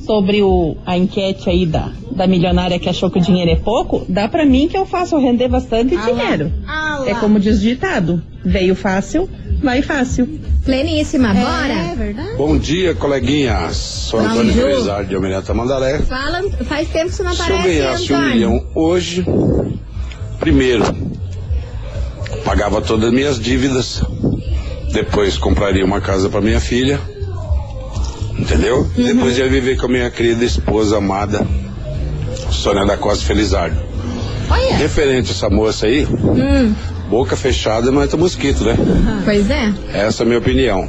Sobre 0.00 0.42
o, 0.42 0.76
a 0.84 0.98
enquete 0.98 1.48
aí 1.48 1.64
da, 1.64 1.92
da 2.14 2.26
milionária 2.26 2.78
que 2.78 2.88
achou 2.88 3.10
que 3.10 3.18
o 3.18 3.22
dinheiro 3.22 3.50
é 3.50 3.56
pouco, 3.56 4.04
dá 4.08 4.28
pra 4.28 4.44
mim 4.46 4.68
que 4.68 4.76
eu 4.76 4.84
faço 4.86 5.16
render 5.18 5.48
bastante 5.48 5.96
dinheiro. 5.96 6.52
Ah 6.66 7.02
É 7.06 7.14
como 7.14 7.38
diz 7.40 7.58
o 7.58 7.60
ditado: 7.60 8.22
veio 8.44 8.74
fácil, 8.74 9.28
vai 9.62 9.82
fácil. 9.82 10.28
Pleníssima, 10.64 11.30
É 11.30 11.34
bora. 11.34 11.94
verdade. 11.96 12.36
Bom 12.36 12.56
dia, 12.56 12.94
coleguinhas. 12.94 13.76
Sou 13.76 14.20
Bom 14.20 14.26
Antônio. 14.28 14.52
Felizardo 14.54 15.08
de 15.08 15.14
Almiranta 15.16 15.52
Mandalé. 15.52 15.98
Fala, 16.02 16.40
faz 16.64 16.88
tempo 16.88 17.06
que 17.10 17.14
você 17.16 17.22
não 17.24 17.32
Se 17.32 17.40
eu 17.40 17.56
aparece, 17.56 17.68
ganhasse 17.78 18.12
um 18.12 18.16
Antônio. 18.16 18.34
milhão 18.34 18.66
hoje, 18.76 19.26
primeiro, 20.38 20.84
pagava 22.44 22.80
todas 22.80 23.06
as 23.08 23.12
minhas 23.12 23.40
dívidas. 23.40 24.02
Depois 24.92 25.36
compraria 25.38 25.84
uma 25.84 26.00
casa 26.00 26.28
para 26.28 26.40
minha 26.40 26.60
filha. 26.60 27.00
Entendeu? 28.38 28.78
Uhum. 28.96 29.04
Depois 29.04 29.38
ia 29.38 29.48
viver 29.48 29.76
com 29.78 29.86
a 29.86 29.88
minha 29.88 30.10
querida 30.10 30.44
esposa 30.44 30.98
amada, 30.98 31.46
Sônia 32.52 32.84
da 32.86 32.96
Costa 32.96 33.24
Felizardo. 33.24 33.76
Olha. 34.50 34.76
Referente 34.76 35.30
a 35.30 35.34
essa 35.34 35.48
moça 35.48 35.86
aí, 35.86 36.04
Hum, 36.06 36.74
boca 37.08 37.36
fechada 37.36 37.90
mata 37.90 38.16
mosquito, 38.16 38.64
né? 38.64 38.76
pois 39.24 39.48
é. 39.50 39.72
Essa 39.94 40.22
é 40.22 40.24
a 40.24 40.26
minha 40.26 40.38
opinião. 40.38 40.86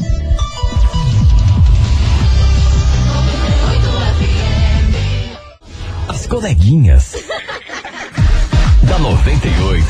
Coleguinhas. 6.33 7.13
da 8.89 8.97
98. 8.97 9.85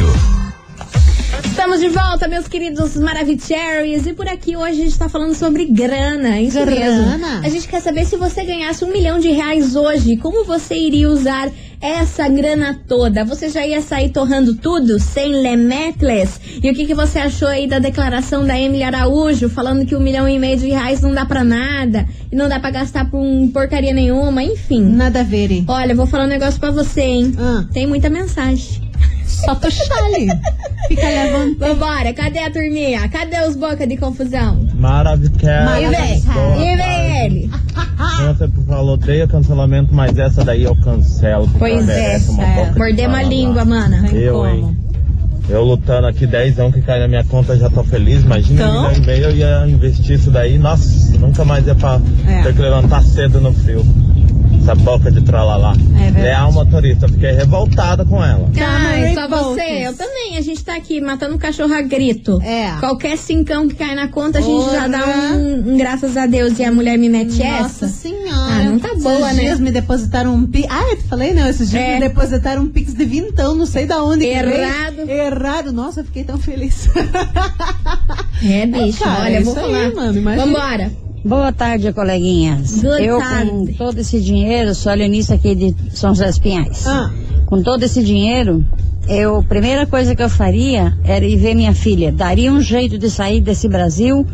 Estamos 1.46 1.80
de 1.80 1.88
volta, 1.88 2.28
meus 2.28 2.50
queridos 2.50 2.98
Maravicheries. 2.98 4.06
E 4.06 4.12
por 4.12 4.28
aqui 4.28 4.58
hoje 4.58 4.82
a 4.82 4.86
gente 4.86 5.00
tá 5.00 5.08
falando 5.08 5.34
sobre 5.36 5.64
grana. 5.64 6.42
Isso 6.42 6.60
Grana? 6.60 7.18
mesmo. 7.18 7.46
A 7.46 7.48
gente 7.48 7.66
quer 7.66 7.80
saber 7.82 8.06
se 8.06 8.18
você 8.18 8.44
ganhasse 8.44 8.84
um 8.84 8.92
milhão 8.92 9.20
de 9.20 9.30
reais 9.30 9.78
hoje, 9.78 10.18
como 10.18 10.44
você 10.44 10.76
iria 10.76 11.10
usar 11.10 11.50
essa 11.84 12.30
grana 12.30 12.80
toda? 12.88 13.26
Você 13.26 13.50
já 13.50 13.68
ia 13.68 13.82
sair 13.82 14.10
torrando 14.10 14.56
tudo, 14.56 14.98
sem 14.98 15.34
lemetles? 15.42 16.40
E 16.64 16.72
o 16.72 16.74
que, 16.74 16.86
que 16.86 16.96
você 16.96 17.20
achou 17.20 17.50
aí 17.50 17.68
da 17.68 17.78
declaração 17.78 18.46
da 18.46 18.58
Emily 18.58 18.84
Araújo, 18.84 19.50
falando 19.50 19.86
que 19.86 19.94
um 19.94 20.00
milhão 20.00 20.28
e 20.28 20.40
meio 20.40 20.58
de 20.58 20.70
reais 20.70 21.02
não 21.02 21.14
dá 21.14 21.26
pra 21.26 21.44
nada, 21.44 22.08
e 22.32 22.36
não 22.38 22.48
dá 22.48 22.58
pra 22.58 22.72
gastar 22.72 23.12
por 23.12 23.20
um 23.20 23.50
porcaria 23.50 23.94
nenhuma, 23.94 24.42
enfim. 24.42 24.82
Nada 24.82 25.20
a 25.20 25.24
ver, 25.24 25.52
hein? 25.52 25.66
Olha, 25.68 25.92
eu 25.92 25.98
vou 25.98 26.08
falar 26.08 26.24
um 26.24 26.30
negócio 26.30 26.58
pra 26.58 26.72
você, 26.72 27.02
hein? 27.02 27.34
Ah. 27.38 27.66
Tem 27.74 27.86
muita 27.86 28.10
mensagem. 28.10 28.82
Só 29.26 29.54
tô 29.54 29.70
chale. 29.70 30.28
Fica 30.88 31.08
levando. 31.08 31.58
Vambora, 31.58 32.14
cadê 32.14 32.40
a 32.40 32.52
turminha? 32.52 33.08
Cadê 33.10 33.40
os 33.48 33.56
boca 33.56 33.86
de 33.88 33.98
confusão? 33.98 34.68
Maravilhoso. 34.76 35.38
E 35.40 35.88
vem, 35.90 36.74
e 36.74 36.76
vem 36.78 37.26
ele. 37.26 37.50
Você 38.28 38.48
falou, 38.68 38.94
odeia 38.96 39.28
cancelamento, 39.28 39.94
mas 39.94 40.18
essa 40.18 40.44
daí 40.44 40.64
eu 40.64 40.76
cancelo. 40.78 41.50
Pois 41.58 41.88
é, 41.90 42.20
merece 42.20 42.32
uma 43.08 43.22
língua, 43.24 43.66
mana. 43.66 44.08
Eu, 44.12 44.46
hein? 44.48 44.78
Eu 45.50 45.62
lutando 45.62 46.08
aqui 46.08 46.26
10 46.26 46.58
anos 46.60 46.74
que 46.74 46.82
cai 46.82 47.00
na 47.00 47.08
minha 47.08 47.24
conta, 47.26 47.58
já 47.58 47.70
tô 47.70 47.84
feliz. 47.84 48.24
Imagina 48.24 48.62
Então? 48.64 48.88
um 48.88 48.92
e 48.94 49.00
meio 49.02 49.24
eu 49.26 49.36
ia 49.36 49.66
investir 49.68 50.16
isso 50.16 50.32
daí. 50.32 50.58
Nossa, 50.58 51.18
nunca 51.18 51.44
mais 51.44 51.68
ia 51.68 51.76
pra 51.76 52.00
É. 52.26 52.44
ter 52.44 52.54
que 52.56 52.62
levantar 52.62 53.04
cedo 53.04 53.42
no 53.42 53.52
frio. 53.54 53.84
Essa 54.64 54.76
boca 54.76 55.12
de 55.12 55.22
tralalá. 55.22 55.74
É 55.74 56.04
verdade. 56.06 56.22
Leal 56.22 56.52
motorista, 56.54 57.08
fiquei 57.08 57.32
revoltada 57.34 58.06
com 58.06 58.24
ela. 58.24 58.50
Ai, 58.58 59.14
só 59.14 59.22
Revoltas. 59.22 59.56
você. 59.56 59.88
Eu 59.88 59.94
também. 59.94 60.38
A 60.38 60.42
gente 60.42 60.64
tá 60.64 60.76
aqui 60.76 61.02
matando 61.02 61.36
um 61.36 61.38
cachorro 61.38 61.74
a 61.74 61.82
grito. 61.82 62.42
É. 62.42 62.72
Qualquer 62.80 63.18
cincão 63.18 63.68
que 63.68 63.76
cai 63.76 63.94
na 63.94 64.08
conta, 64.08 64.40
a 64.40 64.42
gente 64.42 64.72
já 64.72 64.88
dá 64.88 65.06
um, 65.36 65.74
um 65.74 65.78
graças 65.78 66.16
a 66.16 66.26
Deus 66.26 66.58
e 66.60 66.64
a 66.64 66.72
mulher 66.72 66.98
me 66.98 67.10
mete 67.10 67.38
Nossa 67.44 67.86
essa. 67.86 67.88
senhora. 67.90 68.34
Ah, 68.34 68.64
não 68.64 68.80
tá 68.80 68.96
boa, 68.96 69.16
esses 69.28 69.36
né? 69.38 69.44
dias 69.44 69.60
me 69.60 69.72
depositaram 69.72 70.34
um 70.34 70.46
pix. 70.48 70.68
Ah, 70.72 70.90
eu 70.92 70.98
te 70.98 71.04
falei, 71.04 71.34
né? 71.34 71.50
Esses 71.50 71.70
dias 71.70 71.84
É. 71.84 71.94
me 71.96 72.00
depositaram 72.08 72.64
um 72.64 72.70
pix 72.70 72.94
de 72.94 73.04
vintão, 73.06 73.56
não 73.56 73.66
sei 73.66 73.86
da 73.86 74.02
onde. 74.02 74.24
Errado. 74.26 75.00
Errado. 75.10 75.72
Nossa, 75.74 76.00
eu 76.00 76.06
fiquei 76.06 76.24
tão 76.24 76.38
feliz. 76.38 76.88
É, 78.44 78.66
bicho. 78.66 79.04
cara, 79.04 79.24
olha, 79.24 79.38
eu 79.40 79.44
vou 79.44 79.54
isso 79.54 79.64
aí, 79.66 79.72
falar. 79.92 79.96
mano, 79.96 80.18
imagina. 80.18 80.46
Vambora. 80.46 80.92
Boa 81.24 81.52
tarde, 81.54 81.94
coleguinhas. 81.94 82.84
Eu, 82.84 83.18
tarde. 83.20 83.50
com 83.50 83.66
todo 83.78 83.98
esse 84.00 84.20
dinheiro, 84.20 84.76
sou 84.76 84.92
alionista 84.92 85.36
aqui 85.36 85.56
de 85.56 85.76
São 85.96 86.10
José 86.14 86.28
dos 86.28 86.40
Pinhais. 86.40 86.86
Ah. 86.86 87.10
Com 87.46 87.64
todo 87.64 87.84
esse 87.84 88.04
dinheiro, 88.04 88.66
eu, 89.08 89.38
a 89.38 89.44
primeira 89.44 89.86
coisa 89.86 90.16
que 90.16 90.22
eu 90.22 90.30
faria 90.30 90.94
era 91.04 91.26
ir 91.26 91.38
ver 91.38 91.56
minha 91.56 91.74
filha. 91.74 92.12
Daria 92.12 92.52
um 92.52 92.60
jeito 92.60 92.98
de 92.98 93.10
sair 93.10 93.40
desse 93.40 93.70
Brasil, 93.70 94.26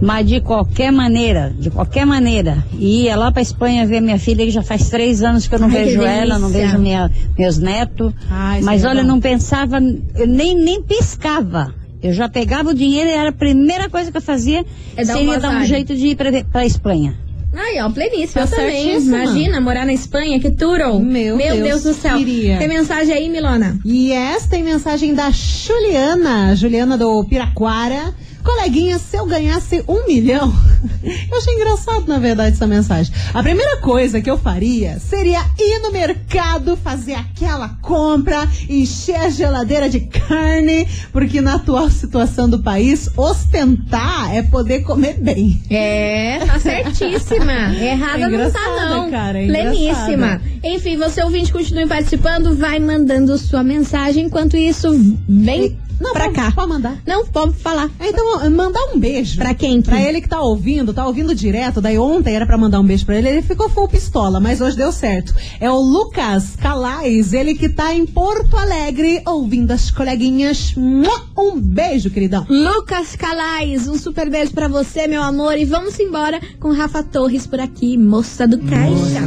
mas 0.00 0.26
de 0.26 0.40
qualquer 0.40 0.90
maneira, 0.90 1.52
de 1.58 1.68
qualquer 1.68 2.06
maneira. 2.06 2.64
E 2.78 3.02
ia 3.04 3.16
lá 3.16 3.30
pra 3.30 3.42
Espanha 3.42 3.86
ver 3.86 4.00
minha 4.00 4.18
filha, 4.18 4.44
que 4.44 4.50
já 4.50 4.62
faz 4.62 4.88
três 4.88 5.22
anos 5.22 5.46
que 5.46 5.54
eu 5.54 5.58
não 5.58 5.68
Ai, 5.68 5.84
vejo 5.84 6.00
ela, 6.02 6.38
não 6.38 6.48
vejo 6.48 6.78
minha- 6.78 7.10
meus 7.38 7.58
netos. 7.58 8.12
Ai, 8.30 8.62
mas 8.62 8.84
é 8.84 8.88
olha, 8.88 9.02
não 9.02 9.20
pensava, 9.20 9.76
eu 10.14 10.26
nem, 10.26 10.54
nem 10.56 10.82
piscava. 10.82 11.74
Eu 12.02 12.12
já 12.12 12.28
pegava 12.28 12.70
o 12.70 12.74
dinheiro 12.74 13.08
e 13.08 13.12
era 13.12 13.30
a 13.30 13.32
primeira 13.32 13.88
coisa 13.88 14.10
que 14.10 14.16
eu 14.16 14.22
fazia 14.22 14.64
É 14.96 15.04
dar 15.04 15.14
seria 15.14 15.38
dar 15.38 15.60
um 15.60 15.64
jeito 15.64 15.94
de 15.94 16.08
ir 16.08 16.16
pra, 16.16 16.30
pra 16.44 16.66
Espanha. 16.66 17.16
Aí, 17.56 17.80
ó, 17.80 17.90
pleníssima. 17.90 18.46
Tá 18.46 18.56
eu 18.56 18.60
também. 18.60 18.96
Imagina 19.00 19.60
morar 19.60 19.86
na 19.86 19.92
Espanha, 19.92 20.38
que 20.38 20.50
tudo. 20.50 21.00
Meu 21.00 21.38
Deus, 21.38 21.62
Deus, 21.62 21.82
do 21.84 21.94
céu. 21.94 22.18
queria. 22.18 22.58
Tem 22.58 22.68
mensagem 22.68 23.14
aí, 23.14 23.28
Milona? 23.30 23.78
E 23.84 24.12
esta 24.12 24.50
tem 24.50 24.62
mensagem 24.62 25.14
da 25.14 25.30
Juliana, 25.30 26.54
Juliana 26.54 26.98
do 26.98 27.24
Piraquara. 27.24 28.14
Coleguinha, 28.46 28.96
se 28.96 29.16
eu 29.16 29.26
ganhasse 29.26 29.82
um 29.88 30.06
milhão. 30.06 30.54
Eu 31.28 31.38
achei 31.38 31.54
engraçado, 31.54 32.06
na 32.06 32.18
verdade, 32.18 32.54
essa 32.54 32.66
mensagem. 32.66 33.12
A 33.34 33.42
primeira 33.42 33.78
coisa 33.78 34.20
que 34.20 34.30
eu 34.30 34.38
faria 34.38 34.98
seria 35.00 35.40
ir 35.58 35.80
no 35.80 35.90
mercado, 35.90 36.76
fazer 36.76 37.14
aquela 37.14 37.68
compra, 37.82 38.48
encher 38.68 39.16
a 39.16 39.28
geladeira 39.28 39.88
de 39.88 40.00
carne, 40.00 40.86
porque 41.12 41.40
na 41.40 41.54
atual 41.54 41.90
situação 41.90 42.48
do 42.48 42.62
país, 42.62 43.08
ostentar 43.16 44.34
é 44.34 44.42
poder 44.42 44.80
comer 44.80 45.18
bem. 45.20 45.60
É, 45.70 46.38
tá 46.46 46.58
certíssima. 46.60 47.74
Errada 47.74 48.24
É 48.24 48.28
não 48.28 48.50
tá, 48.50 48.88
não. 48.88 49.10
cara, 49.10 49.42
é 49.42 49.46
Pleníssima. 49.46 50.40
Enfim, 50.62 50.96
você 50.96 51.22
ouvinte, 51.22 51.52
continue 51.52 51.86
participando, 51.86 52.56
vai 52.56 52.78
mandando 52.78 53.36
sua 53.38 53.62
mensagem. 53.62 54.26
Enquanto 54.26 54.56
isso, 54.56 54.88
vem 55.28 55.76
Não, 56.00 56.12
pra 56.12 56.24
pode- 56.24 56.36
cá. 56.36 56.52
Pode 56.52 56.68
mandar. 56.68 56.98
Não, 57.06 57.26
pode 57.26 57.54
falar. 57.54 57.90
Então, 58.00 58.50
mandar 58.50 58.80
um 58.94 58.98
beijo. 58.98 59.36
Pra 59.38 59.54
quem? 59.54 59.80
Pra 59.82 60.00
ele 60.00 60.20
que 60.20 60.28
tá 60.28 60.40
ouvindo, 60.40 60.92
tá 60.92 61.06
ouvindo 61.06 61.34
direto. 61.34 61.80
Daí 61.80 61.98
ontem 61.98 62.34
era 62.34 62.46
pra 62.46 62.58
mandar 62.58 62.80
um 62.80 62.84
beijo 62.84 63.04
pra 63.06 63.16
ele, 63.16 63.28
ele 63.28 63.42
ficou 63.42 63.68
full 63.68 63.88
pistola, 63.88 64.38
mas 64.40 64.60
hoje 64.60 64.76
deu 64.76 64.92
certo. 64.92 65.34
É 65.60 65.70
o 65.70 65.76
Lucas 65.78 66.56
Calais, 66.56 67.32
ele 67.32 67.54
que 67.54 67.68
tá 67.68 67.94
em 67.94 68.06
Porto 68.06 68.56
Alegre, 68.56 69.22
ouvindo 69.26 69.70
as 69.72 69.90
coleguinhas. 69.90 70.74
Um 70.76 71.58
beijo, 71.60 72.10
queridão. 72.10 72.46
Lucas 72.48 73.16
Calais, 73.16 73.88
um 73.88 73.96
super 73.98 74.30
beijo 74.30 74.52
pra 74.52 74.68
você, 74.68 75.06
meu 75.06 75.22
amor. 75.22 75.56
E 75.58 75.64
vamos 75.64 75.98
embora 75.98 76.40
com 76.60 76.72
Rafa 76.72 77.02
Torres 77.02 77.46
por 77.46 77.60
aqui, 77.60 77.96
moça 77.96 78.46
do 78.46 78.58
caixa. 78.58 79.22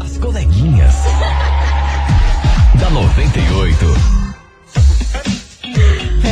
As 0.00 0.16
coleguinhas. 0.18 0.94
da 2.78 2.90
98. 2.90 4.15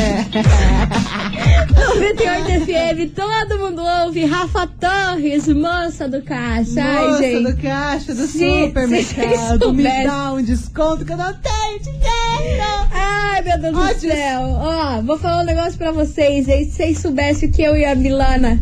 98 1.95 2.65
FM, 2.65 3.13
todo 3.15 3.59
mundo 3.59 3.81
ouve. 4.05 4.25
Rafa 4.25 4.67
Torres, 4.67 5.47
moça 5.47 6.07
do 6.07 6.21
caixa. 6.21 6.81
Ai, 6.81 7.07
Moça 7.07 7.21
gente. 7.23 7.43
do 7.51 7.61
caixa 7.61 8.13
do 8.13 8.21
Se- 8.27 8.37
se 8.39 8.65
supermercado, 8.65 9.59
vocês 9.59 9.73
me 9.73 10.03
dá 10.05 10.33
um 10.33 10.41
desconto 10.43 11.05
que 11.05 11.13
eu 11.13 11.17
não 11.17 11.33
tenho 11.33 11.79
dinheiro. 11.81 12.87
Ai, 12.91 13.41
meu 13.41 13.59
Deus 13.59 13.75
Ó, 13.77 13.93
do 13.93 13.99
céu. 13.99 14.41
Ó, 14.41 15.01
vou 15.01 15.17
falar 15.17 15.41
um 15.41 15.45
negócio 15.45 15.77
pra 15.77 15.91
vocês. 15.91 16.45
Se 16.45 16.65
vocês 16.71 16.99
soubessem 16.99 17.49
o 17.49 17.51
que 17.51 17.61
eu 17.61 17.75
e 17.75 17.85
a 17.85 17.95
Milana 17.95 18.61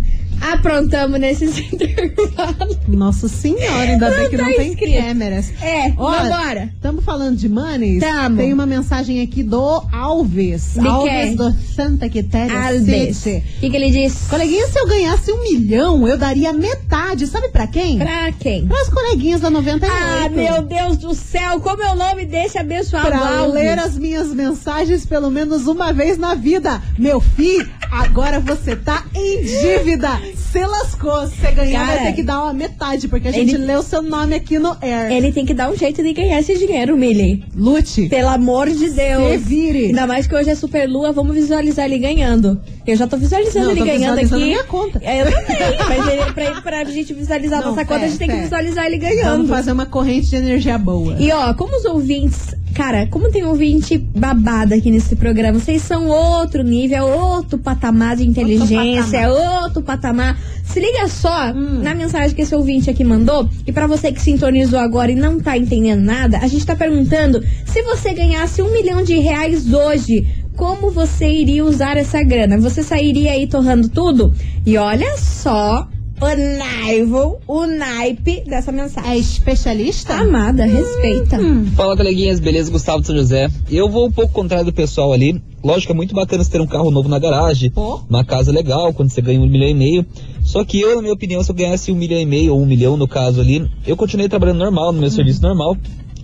aprontamos 0.51 1.19
nesses 1.19 1.57
intervalos. 1.71 2.77
Nossa 2.87 3.27
senhora, 3.27 3.91
ainda 3.91 4.09
bem 4.09 4.19
Não 4.23 4.29
que 4.29 4.37
tá 4.37 4.43
não 4.43 4.53
tem 4.53 4.69
escrito. 4.69 5.03
câmeras. 5.03 5.53
É, 5.61 5.93
Olha, 5.97 6.23
vambora. 6.29 6.69
Estamos 6.75 7.03
falando 7.05 7.37
de 7.37 7.47
manes? 7.49 7.99
Tamo. 8.01 8.37
Tem 8.37 8.51
uma 8.53 8.65
mensagem 8.65 9.21
aqui 9.21 9.43
do 9.43 9.83
Alves. 9.91 10.73
De 10.79 10.87
Alves 10.87 11.11
quem? 11.11 11.35
do 11.35 11.51
Santa 11.75 12.09
Quitéria 12.09 12.67
Alves. 12.67 13.19
O 13.25 13.41
que, 13.59 13.69
que 13.69 13.75
ele 13.77 13.89
disse? 13.91 14.29
Coleguinha, 14.29 14.67
se 14.67 14.79
eu 14.79 14.87
ganhasse 14.87 15.31
um 15.31 15.43
milhão, 15.43 16.07
eu 16.07 16.17
daria 16.17 16.51
metade. 16.53 17.27
Sabe 17.27 17.49
pra 17.49 17.67
quem? 17.67 17.97
Pra 17.97 18.31
quem? 18.33 18.67
Para 18.67 18.81
as 18.81 18.89
coleguinhas 18.89 19.41
da 19.41 19.49
98. 19.49 19.93
Ah, 19.95 20.29
meu 20.29 20.61
Deus 20.63 20.97
do 20.97 21.13
céu, 21.13 21.59
como 21.61 21.81
é 21.81 21.91
o 21.91 21.95
nome 21.95 22.25
desse 22.25 22.57
abençoado 22.57 23.07
Pra 23.07 23.37
Alves? 23.39 23.53
ler 23.53 23.79
as 23.79 23.97
minhas 23.97 24.27
mensagens 24.33 25.05
pelo 25.05 25.29
menos 25.31 25.67
uma 25.67 25.91
vez 25.93 26.17
na 26.17 26.35
vida. 26.35 26.81
Meu 26.97 27.19
filho, 27.21 27.69
agora 28.01 28.39
você 28.39 28.75
tá 28.75 29.03
em 29.15 29.41
dívida. 29.43 30.09
Se 30.51 30.63
lascou. 30.65 31.27
Se 31.27 31.35
você 31.37 31.51
ganhar, 31.51 31.85
Cara, 31.87 31.97
vai 31.99 32.05
ter 32.07 32.13
que 32.13 32.23
dar 32.23 32.43
uma 32.43 32.53
metade, 32.53 33.07
porque 33.07 33.27
a 33.27 33.31
gente 33.31 33.55
ele- 33.55 33.65
leu 33.65 33.81
seu 33.81 34.01
nome 34.01 34.35
aqui 34.35 34.59
no 34.59 34.75
Air. 34.81 35.11
Ele 35.11 35.31
tem 35.31 35.45
que 35.45 35.53
dar 35.53 35.69
um 35.71 35.75
jeito 35.75 36.01
de 36.03 36.13
ganhar 36.13 36.39
esse 36.39 36.55
dinheiro, 36.57 36.95
Millie. 36.95 37.43
Lute. 37.55 38.07
Pelo 38.07 38.29
amor 38.29 38.69
de 38.69 38.89
Deus. 38.89 39.31
Se 39.31 39.37
vire. 39.37 39.85
Ainda 39.87 40.05
mais 40.07 40.27
que 40.27 40.35
hoje 40.35 40.49
é 40.49 40.55
super 40.55 40.87
lua, 40.87 41.11
vamos 41.11 41.33
visualizar 41.33 41.85
ele 41.85 41.97
ganhando. 41.97 42.61
Eu 42.85 42.95
já 42.95 43.07
tô 43.07 43.17
visualizando 43.17 43.65
Não, 43.65 43.71
ele 43.71 43.79
tô 43.79 43.85
ganhando 43.85 44.01
visualizando 44.19 44.35
aqui. 44.35 44.51
minha 44.51 44.63
conta. 44.65 44.99
É, 45.03 45.21
Eu 45.21 45.25
também, 45.31 45.77
mas 45.89 46.07
ele, 46.07 46.33
pra, 46.33 46.61
pra 46.61 46.83
gente 46.85 47.13
visualizar 47.13 47.59
a 47.59 47.61
Não, 47.63 47.69
nossa 47.71 47.85
conta, 47.85 48.05
a 48.05 48.07
gente 48.07 48.17
tem 48.19 48.29
que 48.29 48.35
visualizar 48.35 48.85
ele 48.85 48.99
Vamos 48.99 49.15
ganhando. 49.15 49.47
fazer 49.47 49.71
uma 49.71 49.85
corrente 49.85 50.27
de 50.29 50.35
energia 50.35 50.77
boa. 50.77 51.15
E 51.19 51.31
ó, 51.31 51.53
como 51.53 51.75
os 51.77 51.85
ouvintes, 51.85 52.53
cara, 52.73 53.07
como 53.07 53.29
tem 53.31 53.43
ouvinte 53.45 53.97
babada 53.97 54.75
aqui 54.75 54.89
nesse 54.89 55.15
programa, 55.15 55.59
vocês 55.59 55.81
são 55.81 56.07
outro 56.07 56.63
nível, 56.63 56.97
é 56.97 57.03
outro 57.03 57.57
patamar 57.57 58.15
de 58.15 58.27
inteligência, 58.27 59.17
é 59.17 59.29
outro 59.29 59.81
patamar. 59.81 60.37
Se 60.63 60.79
liga 60.79 61.07
só 61.07 61.51
Hum. 61.53 61.81
na 61.83 61.93
mensagem 61.93 62.35
que 62.35 62.41
esse 62.41 62.55
ouvinte 62.55 62.89
aqui 62.89 63.03
mandou, 63.03 63.47
e 63.67 63.71
pra 63.71 63.85
você 63.85 64.11
que 64.11 64.21
sintonizou 64.21 64.79
agora 64.79 65.11
e 65.11 65.15
não 65.15 65.39
tá 65.39 65.57
entendendo 65.57 66.01
nada, 66.01 66.37
a 66.39 66.47
gente 66.47 66.65
tá 66.65 66.75
perguntando 66.75 67.43
se 67.65 67.81
você 67.83 68.13
ganhasse 68.13 68.61
um 68.61 68.71
milhão 68.71 69.03
de 69.03 69.17
reais 69.19 69.71
hoje, 69.71 70.25
como 70.55 70.91
você 70.91 71.27
iria 71.27 71.65
usar 71.65 71.97
essa 71.97 72.23
grana? 72.23 72.57
Você 72.59 72.81
sairia 72.83 73.31
aí 73.31 73.47
torrando 73.47 73.89
tudo? 73.89 74.33
E 74.65 74.77
olha 74.77 75.17
só 75.17 75.87
o 76.23 76.57
naivo, 76.57 77.37
o 77.47 77.65
naipe 77.65 78.41
dessa 78.47 78.71
mensagem. 78.71 79.11
É 79.11 79.17
especialista? 79.17 80.13
Amada, 80.13 80.65
respeita. 80.65 81.37
Fala, 81.75 81.97
coleguinhas, 81.97 82.39
beleza? 82.39 82.71
Gustavo 82.71 83.01
de 83.01 83.07
São 83.07 83.15
José. 83.15 83.49
Eu 83.69 83.89
vou 83.89 84.07
um 84.07 84.11
pouco 84.11 84.33
contrário 84.33 84.65
do 84.65 84.73
pessoal 84.73 85.11
ali. 85.11 85.41
Lógico, 85.63 85.91
é 85.91 85.95
muito 85.95 86.15
bacana 86.15 86.43
você 86.43 86.51
ter 86.51 86.61
um 86.61 86.67
carro 86.67 86.91
novo 86.91 87.09
na 87.09 87.19
garagem, 87.19 87.71
uma 88.09 88.23
casa 88.23 88.51
legal, 88.51 88.93
quando 88.93 89.09
você 89.09 89.21
ganha 89.21 89.39
um 89.39 89.47
milhão 89.47 89.67
e 89.67 89.73
meio. 89.73 90.05
Só 90.43 90.63
que 90.63 90.79
eu, 90.79 90.95
na 90.95 91.01
minha 91.01 91.13
opinião, 91.13 91.43
se 91.43 91.51
eu 91.51 91.55
ganhasse 91.55 91.91
um 91.91 91.95
milhão 91.95 92.19
e 92.19 92.25
meio, 92.25 92.53
ou 92.53 92.61
um 92.61 92.65
milhão 92.65 92.97
no 92.97 93.07
caso 93.07 93.39
ali, 93.39 93.69
eu 93.85 93.95
continuei 93.95 94.27
trabalhando 94.27 94.59
normal, 94.59 94.91
no 94.91 94.99
meu 94.99 95.11
serviço 95.11 95.41
normal, 95.41 95.77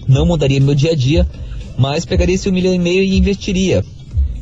não 0.07 0.25
mudaria 0.25 0.59
meu 0.59 0.75
dia 0.75 0.91
a 0.91 0.95
dia, 0.95 1.27
mas 1.77 2.05
pegaria 2.05 2.35
esse 2.35 2.49
um 2.49 2.51
milhão 2.51 2.73
e 2.73 2.79
meio 2.79 3.03
e 3.03 3.17
investiria. 3.17 3.83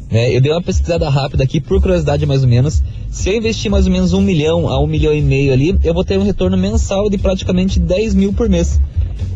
Né? 0.09 0.35
eu 0.35 0.41
dei 0.41 0.51
uma 0.51 0.61
pesquisada 0.61 1.09
rápida 1.09 1.43
aqui, 1.43 1.59
por 1.59 1.81
curiosidade 1.81 2.25
mais 2.25 2.43
ou 2.43 2.49
menos. 2.49 2.81
Se 3.09 3.29
eu 3.29 3.35
investir 3.35 3.69
mais 3.69 3.85
ou 3.85 3.91
menos 3.91 4.13
um 4.13 4.21
milhão 4.21 4.67
a 4.67 4.79
um 4.81 4.87
milhão 4.87 5.13
e 5.13 5.21
meio 5.21 5.53
ali, 5.53 5.77
eu 5.83 5.93
vou 5.93 6.03
ter 6.03 6.17
um 6.17 6.23
retorno 6.23 6.57
mensal 6.57 7.09
de 7.09 7.17
praticamente 7.17 7.79
10 7.79 8.15
mil 8.15 8.33
por 8.33 8.49
mês. 8.49 8.79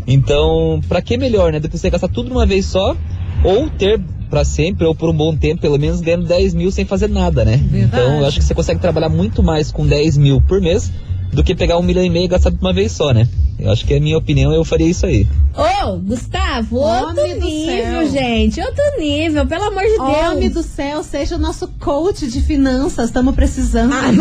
Então, 0.08 0.82
pra 0.88 1.02
que 1.02 1.18
melhor, 1.18 1.52
né? 1.52 1.60
Do 1.60 1.70
que 1.70 1.78
você 1.78 1.90
gastar 1.90 2.08
tudo 2.08 2.28
de 2.28 2.32
uma 2.34 2.46
vez 2.46 2.66
só, 2.66 2.96
ou 3.44 3.70
ter 3.70 4.00
pra 4.30 4.46
sempre, 4.46 4.86
ou 4.86 4.96
por 4.96 5.10
um 5.10 5.14
bom 5.14 5.36
tempo, 5.36 5.62
pelo 5.62 5.78
menos 5.78 6.00
ganhando 6.00 6.26
10 6.26 6.54
mil 6.54 6.72
sem 6.72 6.86
fazer 6.86 7.10
nada, 7.10 7.44
né? 7.44 7.60
Então, 7.74 8.20
eu 8.20 8.26
acho 8.26 8.40
que 8.40 8.46
você 8.46 8.56
consegue 8.56 8.80
trabalhar 8.80 9.10
muito 9.10 9.44
mais 9.44 9.72
com 9.72 9.86
10 9.86 10.18
mil 10.18 10.42
por 10.42 10.62
mês 10.62 10.92
do 11.34 11.44
que 11.44 11.54
pegar 11.56 11.78
um 11.78 11.84
milhão 11.84 12.04
e 12.04 12.10
meio 12.10 12.26
e 12.26 12.28
gastar 12.28 12.50
de 12.50 12.58
uma 12.60 12.74
vez 12.74 12.92
só, 12.92 13.14
né? 13.14 13.28
Eu 13.62 13.72
acho 13.72 13.86
que 13.86 13.94
é 13.94 13.98
a 13.98 14.02
minha 14.02 14.18
opinião, 14.18 14.52
eu 14.52 14.66
faria 14.66 14.88
isso 14.90 15.06
aí. 15.06 15.28
Ô, 15.56 15.98
Gustavo, 15.98 16.78
outro 16.78 17.10
Homem 17.22 17.40
do 17.40 17.46
nível, 17.46 18.02
céu. 18.02 18.10
gente. 18.10 18.60
Outro 18.60 18.84
nível, 19.00 19.46
pelo 19.46 19.66
amor 19.66 19.84
de 19.84 20.00
Homem 20.00 20.50
Deus. 20.50 20.54
do 20.54 20.64
céu, 20.64 21.04
seja 21.04 21.36
o 21.36 21.38
nosso 21.38 21.68
coach 21.80 22.28
de 22.28 22.42
finanças, 22.42 23.06
estamos 23.08 23.36
precisando. 23.36 23.94
Ah, 23.94 24.12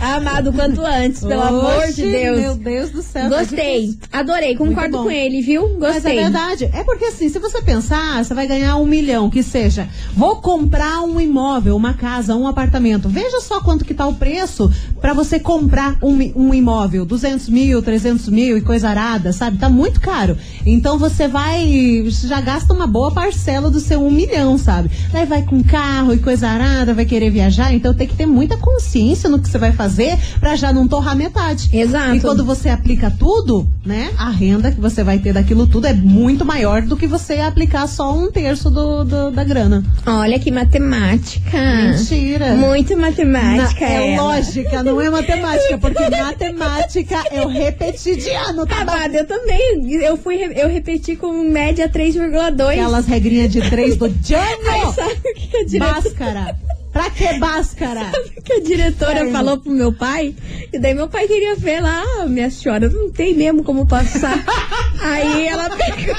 Amado 0.16 0.52
quanto 0.52 0.80
antes, 0.84 1.20
pelo 1.22 1.42
amor 1.42 1.84
de 1.86 1.90
Oxe, 1.90 2.02
Deus. 2.02 2.40
Meu 2.40 2.54
Deus 2.56 2.90
do 2.90 3.02
céu. 3.02 3.28
tá 3.30 3.38
Gostei, 3.38 3.94
adorei, 4.12 4.56
concordo 4.56 5.02
com 5.04 5.10
ele, 5.10 5.40
viu? 5.42 5.76
Mas 5.78 5.94
Gostei. 5.94 6.18
é 6.18 6.22
verdade. 6.22 6.70
É 6.72 6.82
porque 6.82 7.04
assim, 7.04 7.28
se 7.28 7.38
você 7.38 7.62
pensar, 7.62 8.24
você 8.24 8.34
vai 8.34 8.46
ganhar 8.46 8.76
um 8.76 8.86
milhão, 8.86 9.30
que 9.30 9.42
seja, 9.42 9.88
vou 10.14 10.36
comprar 10.36 11.02
um 11.02 11.20
imóvel, 11.20 11.76
uma 11.76 11.94
casa, 11.94 12.34
um 12.34 12.46
apartamento. 12.48 13.08
Veja 13.08 13.40
só 13.40 13.60
quanto 13.60 13.84
que 13.84 13.94
tá 13.94 14.06
o 14.06 14.14
preço 14.14 14.70
pra 15.00 15.12
você 15.12 15.38
comprar 15.38 15.96
um, 16.02 16.16
um 16.34 16.54
imóvel. 16.54 17.04
200 17.04 17.48
mil, 17.48 17.59
300 17.82 18.28
mil 18.28 18.56
e 18.56 18.60
coisa 18.60 18.88
arada, 18.88 19.32
sabe? 19.32 19.58
Tá 19.58 19.68
muito 19.68 20.00
caro. 20.00 20.36
Então 20.64 20.98
você 20.98 21.28
vai, 21.28 22.04
já 22.08 22.40
gasta 22.40 22.72
uma 22.72 22.86
boa 22.86 23.10
parcela 23.12 23.70
do 23.70 23.80
seu 23.80 24.04
um 24.04 24.10
milhão, 24.10 24.56
sabe? 24.58 24.90
Daí 25.12 25.26
vai 25.26 25.42
com 25.42 25.62
carro 25.62 26.12
e 26.12 26.18
coisa 26.18 26.48
arada, 26.48 26.94
vai 26.94 27.04
querer 27.04 27.30
viajar. 27.30 27.72
Então 27.74 27.92
tem 27.94 28.06
que 28.06 28.14
ter 28.16 28.26
muita 28.26 28.56
consciência 28.56 29.28
no 29.28 29.38
que 29.38 29.48
você 29.48 29.58
vai 29.58 29.72
fazer 29.72 30.16
pra 30.38 30.56
já 30.56 30.72
não 30.72 30.88
torrar 30.88 31.14
metade. 31.16 31.68
Exato. 31.72 32.14
E 32.16 32.20
quando 32.20 32.44
você 32.44 32.68
aplica 32.68 33.10
tudo, 33.10 33.68
né? 33.84 34.10
A 34.16 34.30
renda 34.30 34.70
que 34.72 34.80
você 34.80 35.02
vai 35.04 35.18
ter 35.18 35.32
daquilo 35.32 35.66
tudo 35.66 35.86
é 35.86 35.92
muito 35.92 36.44
maior 36.44 36.82
do 36.82 36.96
que 36.96 37.06
você 37.06 37.34
aplicar 37.40 37.86
só 37.86 38.14
um 38.16 38.30
terço 38.30 38.70
do, 38.70 39.04
do- 39.04 39.30
da 39.30 39.44
grana. 39.44 39.82
Olha 40.06 40.38
que 40.38 40.50
matemática. 40.50 41.58
Mentira. 41.58 42.54
Muito 42.54 42.96
matemática. 42.96 43.80
Na- 43.80 43.92
é 43.92 44.14
ela. 44.14 44.22
lógica, 44.22 44.82
não 44.82 45.00
é 45.00 45.10
matemática, 45.10 45.78
porque 45.78 46.02
matemática 46.10 47.22
é 47.30 47.42
o 47.44 47.48
repetidiano, 47.50 48.66
tá 48.66 48.84
bom? 48.84 48.92
Amada, 48.92 49.18
eu 49.18 49.26
também. 49.26 49.92
Eu 50.02 50.16
fui, 50.16 50.36
eu 50.56 50.68
repeti 50.68 51.16
com 51.16 51.32
média 51.44 51.88
3,2. 51.88 52.70
Aquelas 52.70 53.06
regrinhas 53.06 53.50
de 53.52 53.68
três 53.68 53.96
do 53.96 54.06
Ai, 54.06 54.14
Jânio! 54.22 54.92
sabe 54.94 55.14
o 55.14 55.34
que 55.34 55.56
a 55.56 55.64
diretora, 55.64 56.00
Báscara! 56.02 56.56
Pra 56.92 57.08
que 57.08 57.32
báscara? 57.38 58.10
que 58.44 58.52
a 58.54 58.60
diretora 58.60 59.18
Sério? 59.18 59.30
falou 59.32 59.58
pro 59.58 59.70
meu 59.70 59.92
pai? 59.92 60.34
E 60.72 60.78
daí 60.78 60.92
meu 60.92 61.08
pai 61.08 61.28
queria 61.28 61.54
ver 61.54 61.80
lá, 61.80 62.02
ah, 62.18 62.26
minha 62.26 62.50
senhora, 62.50 62.88
não 62.88 63.10
tem 63.12 63.32
mesmo 63.32 63.62
como 63.62 63.86
passar. 63.86 64.44
Aí 65.00 65.46
ela 65.46 65.70
pegou. 65.70 66.16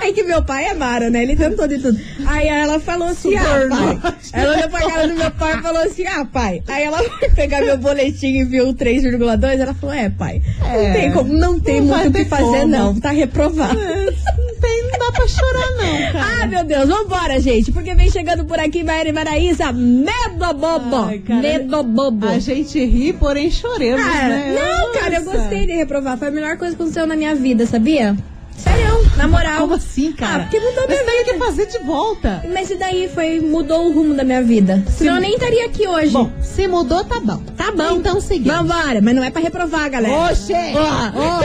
Aí 0.00 0.12
que 0.12 0.22
meu 0.22 0.42
pai 0.42 0.66
é 0.66 0.74
Mara, 0.74 1.10
né? 1.10 1.22
Ele 1.22 1.36
tentou 1.36 1.66
de 1.66 1.78
tudo. 1.78 1.98
Aí 2.26 2.48
ela 2.48 2.78
falou 2.80 3.08
assim, 3.08 3.34
ah, 3.36 3.44
pai. 3.70 4.14
Ela 4.32 4.56
olhou 4.56 4.68
pra 4.70 4.80
cara 4.88 5.08
do 5.08 5.14
meu 5.14 5.30
pai 5.30 5.58
e 5.58 5.62
falou 5.62 5.82
assim, 5.82 6.06
ah, 6.06 6.24
pai. 6.24 6.62
Aí 6.68 6.84
ela 6.84 6.98
foi 7.02 7.28
pegar 7.30 7.60
meu 7.60 7.78
boletim 7.78 8.38
e 8.40 8.44
viu 8.44 8.68
o 8.68 8.74
3,2. 8.74 9.58
Ela 9.60 9.74
falou, 9.74 9.94
é, 9.94 10.08
pai. 10.10 10.42
Não 10.60 10.66
É, 10.70 10.92
tem 10.92 11.12
como, 11.12 11.32
não 11.32 11.58
tem 11.60 11.80
não 11.80 11.96
muito 11.98 12.08
o 12.10 12.12
que 12.12 12.24
fazer, 12.24 12.44
como. 12.60 12.66
não. 12.66 13.00
Tá 13.00 13.10
reprovado. 13.10 13.74
Não 13.78 14.54
tem, 14.60 14.82
não 14.90 14.98
dá 14.98 15.12
pra 15.12 15.28
chorar, 15.28 15.70
não, 15.76 16.12
cara. 16.12 16.42
Ah, 16.42 16.46
meu 16.46 16.64
Deus, 16.64 16.88
vambora, 16.88 17.40
gente, 17.40 17.70
porque 17.72 17.94
vem 17.94 18.10
chegando 18.10 18.44
por 18.44 18.58
aqui 18.58 18.82
Maíra 18.82 19.08
e 19.08 19.12
Maraísa, 19.12 19.72
medo 19.72 20.54
bobo, 20.54 20.96
Ai, 21.06 21.18
cara, 21.18 21.40
medo 21.40 21.82
bobo. 21.82 22.26
A 22.28 22.38
gente 22.38 22.82
ri, 22.84 23.12
porém 23.12 23.50
choremos, 23.50 24.00
Ah, 24.04 24.28
né? 24.28 24.54
não, 24.58 24.92
cara, 25.00 25.16
eu 25.16 25.24
Nossa. 25.24 25.36
gostei 25.38 25.66
de 25.66 25.72
reprovar, 25.72 26.16
foi 26.18 26.28
a 26.28 26.30
melhor 26.30 26.56
coisa 26.56 26.74
que 26.74 26.80
aconteceu 26.82 27.06
na 27.06 27.16
minha 27.16 27.34
vida, 27.34 27.66
sabia? 27.66 28.16
Sério, 28.56 29.04
na 29.16 29.26
moral. 29.28 29.60
Como 29.62 29.74
assim, 29.74 30.12
cara? 30.12 30.36
Ah, 30.36 30.40
porque 30.40 30.58
mudou 30.60 30.84
Mas 30.88 30.90
minha 31.00 31.04
tem 31.04 31.18
vida. 31.24 31.32
que 31.32 31.38
fazer 31.38 31.66
de 31.66 31.78
volta. 31.84 32.42
Mas 32.52 32.70
e 32.70 32.76
daí 32.76 33.08
foi, 33.12 33.40
mudou 33.40 33.88
o 33.88 33.92
rumo 33.92 34.14
da 34.14 34.24
minha 34.24 34.42
vida. 34.42 34.82
Senão 34.96 35.16
eu 35.16 35.20
nem 35.20 35.34
estaria 35.34 35.66
aqui 35.66 35.86
hoje. 35.86 36.10
Bom, 36.12 36.30
se 36.42 36.66
mudou, 36.68 37.04
tá 37.04 37.20
bom. 37.20 37.42
tá 37.56 37.70
bom. 37.72 37.96
Então, 37.96 38.20
seguinte. 38.20 38.48
Vambora, 38.48 39.00
mas 39.02 39.14
não 39.14 39.24
é 39.24 39.30
pra 39.30 39.42
reprovar, 39.42 39.90
galera. 39.90 40.32
Oxê! 40.32 40.54
Ó. 40.74 41.40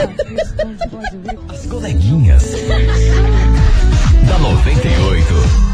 As 1.52 1.66
coleguinhas. 1.66 2.42
da 4.26 4.38
98. 4.38 5.69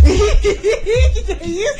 que 0.40 1.32
é 1.32 1.46
isso? 1.46 1.74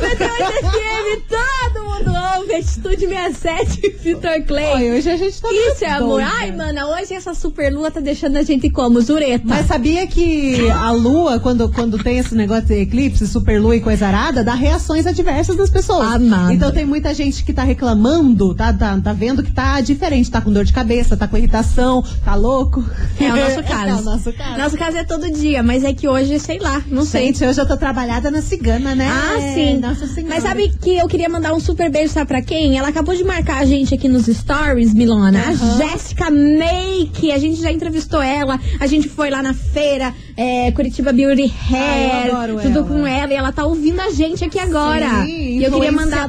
98 0.00 0.52
FM, 0.66 1.22
todo 1.28 1.84
mundo 1.84 2.12
ouve, 2.38 2.54
Atitude 2.54 3.06
67, 3.06 3.96
Vitor 4.02 4.42
Clay. 4.46 4.74
Oi, 4.74 4.98
hoje 4.98 5.10
a 5.10 5.16
gente 5.16 5.40
tá 5.40 5.48
Isso 5.50 5.84
é 5.84 5.90
amor. 5.90 6.22
Ai, 6.22 6.52
mana, 6.52 6.86
hoje 6.88 7.14
essa 7.14 7.34
super 7.34 7.72
lua 7.72 7.90
tá 7.90 8.00
deixando 8.00 8.36
a 8.36 8.42
gente 8.42 8.70
como? 8.70 9.00
Zureta. 9.00 9.44
Mas 9.44 9.66
sabia 9.66 10.06
que 10.06 10.70
a 10.70 10.90
lua, 10.90 11.40
quando, 11.40 11.68
quando 11.70 11.98
tem 12.02 12.18
esse 12.18 12.34
negócio 12.34 12.66
de 12.66 12.74
eclipse, 12.74 13.26
superlua 13.26 13.76
e 13.76 13.80
coisa 13.80 14.06
arada, 14.06 14.44
dá 14.44 14.54
reações 14.54 15.06
adversas 15.06 15.56
das 15.56 15.70
pessoas. 15.70 16.14
Amada. 16.14 16.52
Então 16.52 16.72
tem 16.72 16.84
muita 16.84 17.12
gente 17.14 17.44
que 17.44 17.52
tá 17.52 17.62
reclamando, 17.62 18.54
tá, 18.54 18.72
tá, 18.72 18.98
tá 19.02 19.12
vendo 19.12 19.42
que 19.42 19.52
tá 19.52 19.80
diferente, 19.80 20.30
tá 20.30 20.40
com 20.40 20.52
dor 20.52 20.64
de 20.64 20.72
cabeça, 20.72 21.16
tá 21.16 21.26
com 21.26 21.36
irritação, 21.36 22.04
tá 22.24 22.34
louco. 22.34 22.84
É 23.20 23.32
o 23.32 23.36
nosso 23.36 23.62
caso. 23.62 23.76
É 23.86 23.94
o 23.94 24.02
nosso 24.02 24.32
caso. 24.32 24.58
Nosso 24.58 24.76
caso 24.76 24.96
é 24.96 25.04
todo 25.04 25.30
dia, 25.30 25.62
mas 25.62 25.84
é 25.84 25.92
que 25.92 26.08
hoje, 26.08 26.38
sei 26.40 26.58
lá, 26.58 26.82
não 26.88 27.04
sei. 27.04 27.26
Gente, 27.26 27.44
hoje 27.56 27.60
eu 27.62 27.66
tô 27.66 27.76
trabalhada 27.78 28.30
na 28.30 28.42
cigana, 28.42 28.94
né? 28.94 29.08
Ah, 29.10 29.40
É, 29.40 29.54
sim. 29.54 29.78
Nossa 29.78 30.06
Senhora. 30.06 30.34
Mas 30.34 30.42
sabe 30.42 30.68
que 30.78 30.96
eu 30.96 31.08
queria 31.08 31.28
mandar 31.28 31.54
um 31.54 31.60
super 31.60 31.90
beijo, 31.90 32.12
sabe 32.12 32.28
pra 32.28 32.42
quem? 32.42 32.76
Ela 32.76 32.88
acabou 32.88 33.14
de 33.14 33.24
marcar 33.24 33.58
a 33.62 33.64
gente 33.64 33.94
aqui 33.94 34.08
nos 34.08 34.26
stories, 34.26 34.92
Milona. 34.92 35.40
A 35.40 35.50
Aham. 35.50 35.78
Jéssica 35.78 36.30
Make. 36.30 37.32
A 37.32 37.38
gente 37.38 37.60
já 37.60 37.72
entrevistou 37.72 38.20
ela. 38.20 38.60
A 38.78 38.86
gente 38.86 39.08
foi 39.08 39.30
lá 39.30 39.42
na 39.42 39.54
feira, 39.54 40.12
é, 40.36 40.70
Curitiba 40.72 41.12
Beauty 41.12 41.52
Ai, 41.72 42.04
eu 42.04 42.12
Hair, 42.12 42.34
adoro 42.34 42.60
tudo 42.60 42.78
ela. 42.78 42.86
com 42.86 43.06
ela. 43.06 43.32
E 43.32 43.36
ela 43.36 43.52
tá 43.52 43.64
ouvindo 43.64 44.00
a 44.00 44.10
gente 44.10 44.44
aqui 44.44 44.58
agora. 44.58 45.24
Sim, 45.24 45.58
e 45.58 45.64
eu 45.64 45.72
queria 45.72 45.92
mandar. 45.92 46.28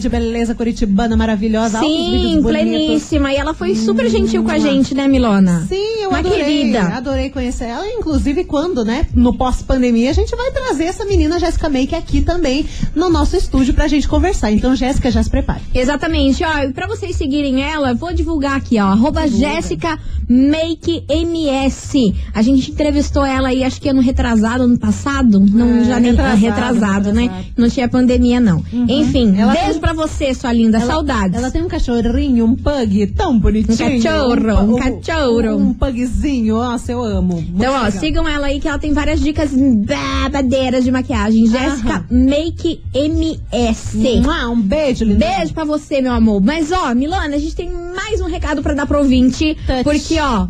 de 0.00 0.08
beleza 0.08 0.54
curitibana 0.54 1.16
maravilhosa, 1.16 1.80
Sim, 1.80 2.40
pleníssima. 2.42 3.32
E 3.32 3.36
ela 3.36 3.52
foi 3.52 3.74
super 3.74 4.08
gentil 4.08 4.44
com 4.44 4.50
a 4.50 4.58
gente, 4.58 4.94
né, 4.94 5.08
Milona? 5.08 5.66
Sim, 5.68 6.02
eu 6.02 6.10
Uma 6.10 6.18
adorei. 6.18 6.38
querida. 6.38 6.82
Adorei 6.82 7.30
conhecer 7.30 7.64
ela. 7.64 7.86
Inclusive, 7.88 8.44
quando, 8.44 8.84
né, 8.84 9.06
no 9.14 9.36
pós-pandemia, 9.36 10.10
a 10.10 10.14
gente 10.14 10.34
vai 10.36 10.50
trazer 10.52 10.84
essa 10.84 11.04
menina 11.04 11.38
Jéssica 11.38 11.68
Make 11.68 11.94
aqui 11.94 12.20
também 12.20 12.66
no 12.94 13.08
nosso 13.10 13.36
estúdio 13.36 13.74
pra 13.74 13.88
gente 13.88 14.06
conversar. 14.06 14.52
Então, 14.52 14.76
Jéssica, 14.76 15.10
já 15.10 15.22
se 15.22 15.30
prepare. 15.30 15.60
Exatamente, 15.74 16.44
ó, 16.44 16.58
e 16.64 16.72
pra 16.72 16.86
vocês 16.86 17.16
seguirem 17.16 17.62
ela, 17.62 17.94
vou 17.94 18.12
divulgar 18.12 18.56
aqui, 18.56 18.78
ó, 18.78 18.86
arroba 18.86 19.26
Jéssica 19.26 19.98
Make 20.32 21.04
MS. 21.08 22.14
A 22.32 22.40
gente 22.40 22.70
entrevistou 22.70 23.24
ela 23.24 23.48
aí, 23.48 23.64
acho 23.64 23.80
que 23.80 23.88
ano 23.88 24.00
retrasado, 24.00 24.62
ano 24.62 24.78
passado, 24.78 25.40
não, 25.40 25.78
É, 25.80 25.84
já 25.84 25.98
nem, 26.00 26.12
retrasado, 26.12 26.40
retrasado, 26.40 27.12
né? 27.12 27.22
retrasado. 27.22 27.46
Não 27.56 27.68
tinha 27.68 27.88
pandemia, 27.88 28.38
não. 28.38 28.62
Enfim, 28.88 29.34
Ela 29.36 29.52
beijo 29.52 29.70
tem- 29.72 29.80
pra 29.80 29.92
você, 29.92 30.32
sua 30.32 30.52
linda, 30.52 30.78
Ela- 30.78 30.86
saudades. 30.86 31.36
Ela 31.36 31.50
tem 31.50 31.62
um 31.64 31.68
cachorrinho, 31.68 32.44
um 32.44 32.54
pug 32.54 33.06
tão 33.08 33.38
bonitinho. 33.38 33.98
Um 33.98 34.02
cachorro, 34.02 34.40
pa- 34.44 34.62
um 34.62 34.76
cachorro. 35.02 35.56
Um 35.56 35.74
pugzinho, 35.74 36.54
nossa, 36.56 36.92
eu 36.92 37.02
amo. 37.02 37.34
Muito 37.34 37.50
Então, 37.56 37.72
ó, 37.74 37.84
legal. 37.84 37.90
sigam 38.00 38.28
ela 38.28 38.46
aí 38.46 38.60
que 38.60 38.68
ela 38.68 38.78
tem 38.78 38.92
várias 38.92 39.20
dicas 39.20 39.50
babadeiras 39.52 40.84
de 40.84 40.90
maquiagem. 40.92 41.46
Jéssica 41.48 42.04
Make 42.10 42.80
MS. 42.94 44.20
Mua, 44.22 44.48
Um 44.50 44.60
beijo, 44.60 45.04
linda. 45.04 45.26
Beijo 45.26 45.52
pra 45.52 45.64
você, 45.64 46.00
meu 46.00 46.12
amor. 46.12 46.40
Mas, 46.40 46.70
ó, 46.72 46.94
Milana, 46.94 47.36
a 47.36 47.38
gente 47.38 47.54
tem 47.56 47.68
mais 47.94 48.20
um 48.20 48.26
recado 48.26 48.62
pra 48.62 48.74
dar 48.74 48.86
pro 48.86 48.98
ouvinte. 48.98 49.56
Touch. 49.66 49.84
Porque, 49.84 50.19
ó, 50.20 50.46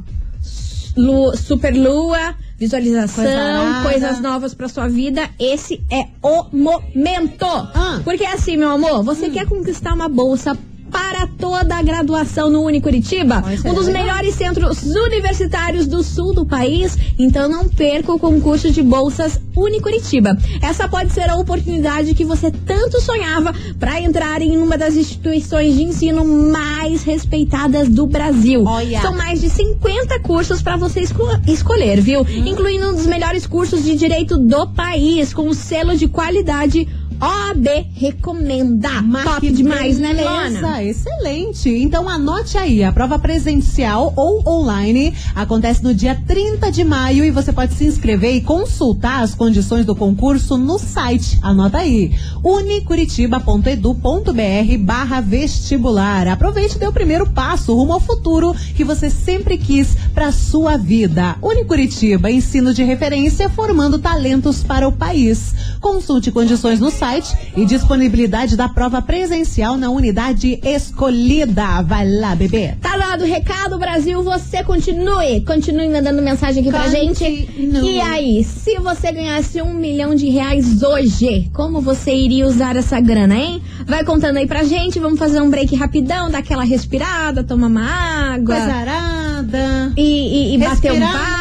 lu- 0.96 1.36
super 1.36 1.74
lua, 1.74 2.34
visualização, 2.58 3.24
Coisa 3.24 3.82
coisas 3.82 4.20
novas 4.20 4.54
pra 4.54 4.68
sua 4.68 4.88
vida. 4.88 5.28
Esse 5.38 5.82
é 5.90 6.06
o 6.22 6.44
momento. 6.54 7.44
Ah. 7.46 7.96
Hum. 7.98 8.02
Porque 8.02 8.24
assim, 8.24 8.56
meu 8.56 8.70
amor, 8.70 9.02
você 9.02 9.30
quer 9.30 9.46
conquistar 9.46 9.94
uma 9.94 10.08
bolsa 10.08 10.56
para 10.90 11.26
toda 11.38 11.76
a 11.76 11.82
graduação 11.82 12.50
no 12.50 12.62
Unicuritiba, 12.62 13.42
isso 13.52 13.66
um 13.66 13.70
é 13.70 13.74
dos 13.74 13.86
legal. 13.86 14.02
melhores 14.04 14.34
centros 14.34 14.82
universitários 14.82 15.86
do 15.86 16.02
sul 16.02 16.34
do 16.34 16.44
país. 16.44 16.96
Então 17.18 17.48
não 17.48 17.68
perca 17.68 18.12
o 18.12 18.18
concurso 18.18 18.70
de 18.70 18.82
bolsas 18.82 19.40
Unicuritiba. 19.56 20.36
Essa 20.62 20.88
pode 20.88 21.12
ser 21.12 21.28
a 21.28 21.36
oportunidade 21.36 22.14
que 22.14 22.24
você 22.24 22.50
tanto 22.50 23.00
sonhava 23.00 23.52
para 23.78 24.00
entrar 24.00 24.40
em 24.42 24.56
uma 24.56 24.76
das 24.78 24.94
instituições 24.96 25.74
de 25.74 25.82
ensino 25.82 26.24
mais 26.24 27.02
respeitadas 27.02 27.88
do 27.88 28.06
Brasil. 28.06 28.64
Olha. 28.64 29.00
São 29.00 29.14
mais 29.16 29.40
de 29.40 29.48
50 29.50 30.20
cursos 30.20 30.62
para 30.62 30.76
você 30.76 31.00
esco- 31.00 31.28
escolher, 31.46 32.00
viu? 32.00 32.26
Incluindo 32.46 32.90
um 32.90 32.94
dos 32.94 33.06
melhores 33.06 33.46
cursos 33.46 33.82
de 33.84 33.94
direito 33.96 34.38
do 34.38 34.66
país, 34.68 35.32
com 35.34 35.48
o 35.48 35.54
selo 35.54 35.96
de 35.96 36.08
qualidade 36.08 36.88
OAB 37.20 37.86
recomenda. 37.94 39.02
Mas 39.02 39.24
Top 39.24 39.50
demais, 39.50 39.98
né, 39.98 40.14
Milona? 40.14 40.82
Excelente. 40.82 41.68
Então 41.68 42.08
anote 42.08 42.56
aí, 42.56 42.82
a 42.82 42.90
prova 42.90 43.18
presencial 43.18 44.14
ou 44.16 44.42
online 44.48 45.12
acontece 45.34 45.84
no 45.84 45.92
dia 45.92 46.18
30 46.26 46.72
de 46.72 46.82
maio 46.82 47.22
e 47.22 47.30
você 47.30 47.52
pode 47.52 47.74
se 47.74 47.84
inscrever 47.84 48.36
e 48.36 48.40
consultar 48.40 49.22
as 49.22 49.34
condições 49.34 49.84
do 49.84 49.94
concurso 49.94 50.56
no 50.56 50.78
site. 50.78 51.38
Anota 51.42 51.76
aí, 51.78 52.12
unicuritiba.edu.br 52.42 54.78
barra 54.78 55.20
vestibular. 55.20 56.26
Aproveite 56.26 56.76
e 56.76 56.78
dê 56.78 56.86
o 56.86 56.92
primeiro 56.92 57.28
passo 57.28 57.74
rumo 57.74 57.92
ao 57.92 58.00
futuro 58.00 58.56
que 58.74 58.82
você 58.82 59.10
sempre 59.10 59.58
quis 59.58 59.94
para 60.14 60.32
sua 60.32 60.78
vida. 60.78 61.36
Unicuritiba, 61.42 62.30
ensino 62.30 62.72
de 62.72 62.82
referência 62.82 63.50
formando 63.50 63.98
talentos 63.98 64.62
para 64.62 64.88
o 64.88 64.92
país. 64.92 65.54
Consulte 65.80 66.32
condições 66.32 66.80
no 66.80 66.90
site 66.90 67.09
site 67.10 67.36
e 67.56 67.64
disponibilidade 67.64 68.56
da 68.56 68.68
prova 68.68 69.02
presencial 69.02 69.76
na 69.76 69.90
unidade 69.90 70.60
escolhida. 70.62 71.82
Vai 71.82 72.08
lá, 72.08 72.36
bebê. 72.36 72.74
Tá 72.80 72.96
dado 72.96 73.24
o 73.24 73.26
recado, 73.26 73.78
Brasil. 73.78 74.22
Você 74.22 74.62
continue. 74.62 75.40
Continue 75.40 75.88
mandando 75.88 76.22
mensagem 76.22 76.60
aqui 76.60 76.70
pra 76.70 76.88
gente. 76.88 77.24
E 77.24 78.00
aí, 78.00 78.44
se 78.44 78.78
você 78.78 79.10
ganhasse 79.10 79.60
um 79.60 79.74
milhão 79.74 80.14
de 80.14 80.28
reais 80.28 80.82
hoje, 80.82 81.50
como 81.52 81.80
você 81.80 82.14
iria 82.14 82.46
usar 82.46 82.76
essa 82.76 83.00
grana, 83.00 83.34
hein? 83.36 83.62
Vai 83.86 84.04
contando 84.04 84.36
aí 84.36 84.46
pra 84.46 84.62
gente. 84.62 85.00
Vamos 85.00 85.18
fazer 85.18 85.40
um 85.40 85.50
break 85.50 85.74
rapidão, 85.74 86.30
dar 86.30 86.38
aquela 86.38 86.62
respirada, 86.62 87.42
tomar 87.42 87.66
uma 87.66 88.34
água. 88.34 88.54
Coisa 88.54 88.72
arada. 88.72 89.92
E, 89.96 90.52
e, 90.52 90.54
e 90.54 90.58
bater 90.58 90.92
um 90.92 91.00
papo. 91.00 91.39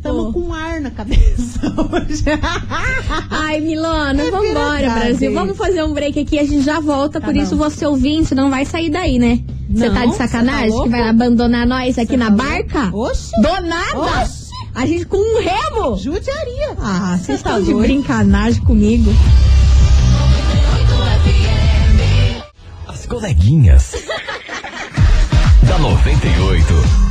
Estamos 0.00 0.32
com 0.32 0.54
ar 0.54 0.80
na 0.80 0.90
cabeça 0.90 1.60
hoje. 1.76 2.24
Ai, 3.28 3.60
Milona, 3.60 4.22
É 4.22 4.30
vambora, 4.30 4.78
verdade. 4.78 5.00
Brasil. 5.08 5.34
Vamos 5.34 5.58
fazer 5.58 5.84
um 5.84 5.92
break 5.92 6.18
aqui, 6.18 6.38
a 6.38 6.42
gente 6.46 6.62
já 6.62 6.80
volta. 6.80 7.20
Tá 7.20 7.26
por 7.26 7.34
bom. 7.34 7.40
isso, 7.42 7.54
você 7.54 7.84
ouvinte, 7.84 8.34
não 8.34 8.48
vai 8.48 8.64
sair 8.64 8.88
daí, 8.88 9.18
né? 9.18 9.40
Você 9.68 9.90
tá 9.90 10.06
de 10.06 10.12
tá 10.12 10.26
sacanagem 10.26 10.70
louco? 10.70 10.84
que 10.84 10.90
vai 10.90 11.06
abandonar 11.06 11.66
nós 11.66 11.98
aqui 11.98 12.12
Cê 12.12 12.16
na 12.16 12.30
tá 12.30 12.30
barca? 12.30 12.90
Oxi. 12.96 13.30
Do 13.42 13.60
nada? 13.68 14.22
Oxi. 14.22 14.48
A 14.74 14.86
gente 14.86 15.04
com 15.04 15.18
um 15.18 15.38
remo? 15.42 15.96
Judiaria. 15.98 16.76
Ah, 16.78 17.18
vocês 17.18 17.38
Cê 17.38 17.44
tá 17.44 17.50
estão 17.50 17.60
de 17.60 17.72
doido. 17.72 17.80
brincanagem 17.82 18.62
comigo. 18.64 19.12
As 22.88 23.04
coleguinhas. 23.04 23.92
da 25.68 25.78
98. 25.78 27.09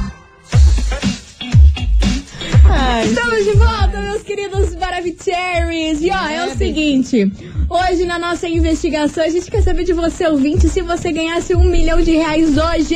Estamos 3.06 3.44
de 3.46 3.52
volta, 3.54 4.02
meus 4.02 4.22
queridos 4.24 4.76
Maravicheries. 4.76 6.02
E 6.02 6.10
ó, 6.12 6.28
é, 6.30 6.46
o 6.48 6.56
seguinte: 6.58 7.32
hoje 7.70 8.06
na 8.06 8.18
nossa 8.20 8.48
investigação, 8.48 9.24
a 9.24 9.30
gente 9.30 9.50
quer 9.52 9.62
saber 9.62 9.84
de 9.84 9.94
você, 9.94 10.26
ouvinte, 10.28 10.68
se 10.70 10.82
você 10.82 11.12
ganhasse 11.12 11.54
um 11.56 11.64
milhão 11.66 12.02
de 12.02 12.12
reais 12.12 12.56
hoje. 12.58 12.96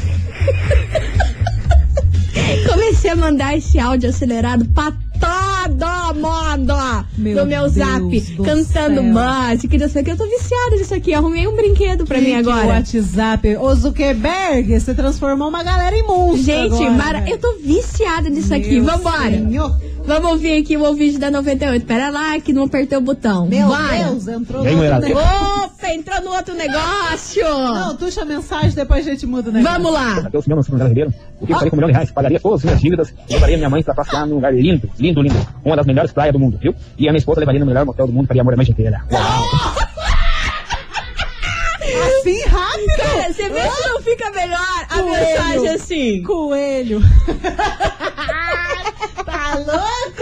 Comecei 2.69 3.11
a 3.11 3.15
mandar 3.15 3.57
esse 3.57 3.79
áudio 3.79 4.09
acelerado 4.09 4.65
pra 4.65 4.91
todo 5.19 6.15
mundo 6.15 6.73
Meu 7.17 7.37
no 7.37 7.45
meu 7.45 7.61
Deus 7.69 7.73
zap, 7.73 8.19
do 8.35 8.43
cantando 8.43 9.03
música, 9.03 9.77
não 9.77 9.89
sei 9.89 10.01
o 10.01 10.05
que. 10.05 10.11
Eu 10.11 10.17
tô 10.17 10.25
viciada 10.27 10.75
nisso 10.75 10.93
aqui. 10.93 11.13
Arrumei 11.13 11.47
um 11.47 11.55
brinquedo 11.55 12.05
pra 12.05 12.17
mim 12.19 12.25
Que 12.25 12.31
O 12.35 12.39
agora. 12.39 12.67
WhatsApp, 12.67 13.57
o 13.57 13.75
Zuckerberg, 13.75 14.79
você 14.79 14.93
transformou 14.93 15.49
uma 15.49 15.63
galera 15.63 15.95
em 15.95 16.03
monstro. 16.03 16.43
Gente, 16.43 16.73
agora, 16.73 16.91
mara... 16.91 17.29
eu 17.29 17.37
tô 17.37 17.53
viciada 17.63 18.29
nisso 18.29 18.53
aqui. 18.53 18.79
Vambora. 18.79 19.31
senhor. 19.31 19.79
Vamos 20.03 20.31
ouvir 20.31 20.61
aqui 20.61 20.75
o 20.75 20.83
ouvinte 20.83 21.17
da 21.17 21.29
98. 21.31 21.85
Pera 21.85 22.09
lá 22.09 22.39
que 22.39 22.51
não 22.51 22.63
apertei 22.63 22.97
o 22.97 23.01
botão. 23.01 23.47
Meu 23.47 23.67
Vai. 23.69 24.03
Deus, 24.03 24.27
entrou 24.27 24.63
Vem, 24.63 24.75
no 24.75 24.83
outro 24.83 24.99
negócio. 24.99 25.63
Opa, 25.63 25.93
entrou 25.93 26.21
no 26.21 26.31
outro 26.31 26.55
negócio. 26.55 27.43
Não, 27.43 27.95
tuxa 27.95 28.21
a 28.23 28.25
mensagem, 28.25 28.71
depois 28.71 29.07
a 29.07 29.11
gente 29.11 29.25
muda 29.25 29.49
o 29.49 29.53
negócio. 29.53 29.77
Vamos 29.81 29.93
lá. 29.93 30.21
Mateus 30.23 30.45
Silva, 30.45 30.63
Sandra 30.63 30.87
Ribeiro. 30.87 31.13
O 31.39 31.45
que 31.45 31.53
eu 31.53 31.57
faria 31.57 31.69
com 31.69 31.75
um 31.75 31.79
milhão 31.79 31.89
de 31.89 31.93
reais? 31.93 32.11
Pagaria 32.11 32.39
todas 32.39 32.59
as 32.59 32.65
minhas 32.65 32.81
dívidas 32.81 33.13
e 33.29 33.33
levaria 33.33 33.57
minha 33.57 33.69
mãe 33.69 33.83
pra 33.83 33.93
passear 33.93 34.25
num 34.25 34.35
lugar 34.35 34.53
lindo, 34.53 34.89
lindo, 34.99 35.21
lindo. 35.21 35.47
Uma 35.63 35.75
das 35.75 35.85
melhores 35.85 36.11
praias 36.11 36.33
do 36.33 36.39
mundo, 36.39 36.57
viu? 36.57 36.73
E 36.97 37.07
a 37.07 37.11
minha 37.11 37.19
esposa 37.19 37.39
levaria 37.39 37.59
no 37.59 37.65
melhor 37.65 37.85
motel 37.85 38.07
do 38.07 38.13
mundo, 38.13 38.27
faria 38.27 38.41
amor 38.41 38.53
a 38.53 38.57
noite 38.57 38.71
inteira. 38.71 39.01
Uau! 39.11 39.21
Assim, 42.19 42.41
rápido. 42.45 42.97
Cara, 42.97 43.33
você 43.33 43.49
vê 43.49 43.61
se 43.69 43.87
não 43.89 44.01
fica 44.01 44.31
melhor 44.31 44.85
a 44.89 44.97
Coelho. 44.99 45.11
mensagem 45.11 45.69
assim. 45.69 46.23
Coelho. 46.23 47.01
tá 49.65 50.20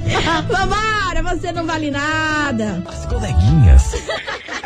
Vambora, 0.48 1.34
você 1.34 1.50
não 1.52 1.66
vale 1.66 1.90
nada. 1.90 2.82
As 2.86 3.06
coleguinhas. 3.06 3.94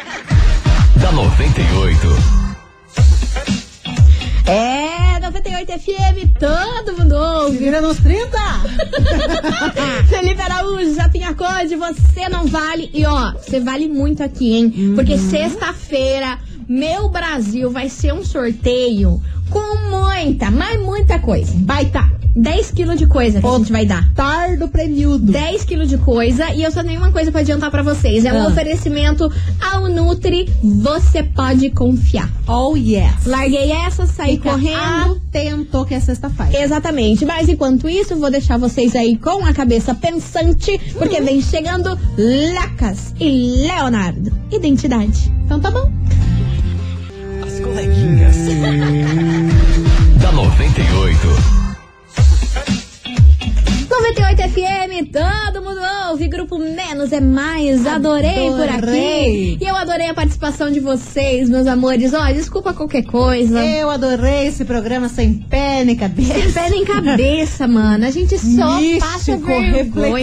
da 1.01 1.13
98. 1.13 2.48
É, 4.49 5.21
98 5.21 5.73
FM, 5.73 6.39
todo 6.39 6.97
mundo 6.99 7.15
ouve. 7.15 7.59
Vira 7.59 7.83
nos 7.83 7.99
30? 7.99 8.39
Felipe 10.09 10.41
Araújo, 10.41 10.95
Japinha 10.95 11.35
Code, 11.35 11.77
você 11.77 12.31
não 12.31 12.47
vale. 12.47 12.89
E 12.95 13.05
ó, 13.05 13.33
você 13.33 13.61
vale 13.61 13.89
muito 13.89 14.23
aqui, 14.23 14.55
hein? 14.55 14.93
Porque 14.95 15.19
sexta-feira, 15.19 16.39
meu 16.67 17.11
Brasil 17.11 17.71
vai 17.71 17.91
ser 17.91 18.15
um 18.15 18.25
sorteio 18.25 19.23
com 19.51 19.77
muita, 19.91 20.51
mas 20.51 20.81
muita 20.81 21.19
coisa. 21.19 21.53
Vai 21.67 21.85
tá. 21.85 22.11
10 22.37 22.71
quilos 22.71 22.99
de 22.99 23.07
coisa 23.07 23.41
que 23.41 23.47
a 23.47 23.59
gente 23.59 23.73
vai 23.73 23.85
dar. 23.87 24.09
Tardo 24.14 24.69
premiudo. 24.69 25.33
10 25.33 25.64
quilos 25.64 25.88
de 25.88 25.99
coisa 25.99 26.53
e 26.55 26.62
eu 26.62 26.71
só 26.71 26.83
tenho 26.85 27.01
uma 27.01 27.11
coisa 27.11 27.31
pra 27.33 27.41
adiantar 27.41 27.71
pra 27.71 27.83
vocês. 27.83 28.25
É 28.25 28.33
um 28.33 28.45
Ah. 28.45 28.49
oferecimento 28.49 29.31
ao 29.61 29.88
Nutri, 29.88 30.49
você 30.62 31.23
pode 31.23 31.71
confiar. 31.71 32.31
Oh, 32.47 32.77
yes. 32.77 33.27
Larguei 33.27 33.73
essa, 33.73 34.07
saí 34.07 34.37
Fica 34.37 34.51
correndo. 34.53 35.21
atento 35.29 35.85
que 35.85 35.95
é 35.95 36.01
sexta-feira. 36.01 36.62
Exatamente. 36.62 37.25
Mas 37.25 37.49
enquanto 37.49 37.88
isso, 37.88 38.17
vou 38.17 38.31
deixar 38.31 38.57
vocês 38.59 38.95
aí 38.95 39.17
com 39.17 39.45
a 39.45 39.53
cabeça 39.53 39.95
pensante, 39.95 40.79
porque 40.97 41.21
vem 41.21 41.41
chegando 41.43 41.99
Lacas 42.55 43.14
e 43.21 43.67
Leonardo. 43.67 44.33
Identidade. 44.53 45.33
Então 45.45 45.59
tá 45.61 45.71
bom. 45.71 45.91
As 47.45 47.61
coleguinhas. 47.61 48.37
da 50.23 50.33
98. 50.33 51.58
98 54.14 54.42
FM, 54.49 55.12
todo 55.12 55.62
mundo 55.62 55.81
ouve. 56.09 56.29
Grupo 56.29 56.59
Menos 56.59 57.12
é 57.12 57.21
Mais. 57.21 57.87
Adorei, 57.87 58.51
por 58.51 58.66
Adorei. 58.68 59.55
aqui. 59.55 59.59
E 59.61 59.64
eu 59.68 59.77
adorei 59.77 60.09
a 60.09 60.14
participação 60.14 60.71
de 60.71 60.81
vocês, 60.81 61.49
meus 61.51 61.66
amores. 61.66 62.14
Ó, 62.14 62.25
desculpa 62.33 62.73
qualquer 62.73 63.03
coisa. 63.03 63.62
Eu 63.62 63.90
adorei 63.90 64.47
esse 64.47 64.64
programa 64.64 65.09
sem 65.11 65.35
pé 65.35 65.85
nem 65.85 65.94
cabeça. 65.94 66.33
Sem 66.40 66.53
pé 66.53 66.71
nem 66.71 66.85
cabeça, 66.87 67.66
mano. 67.68 68.07
A 68.07 68.11
gente 68.11 68.38
só 68.38 68.79
passa 68.99 69.33
Místico, 69.33 69.47
vergonha. 69.47 69.73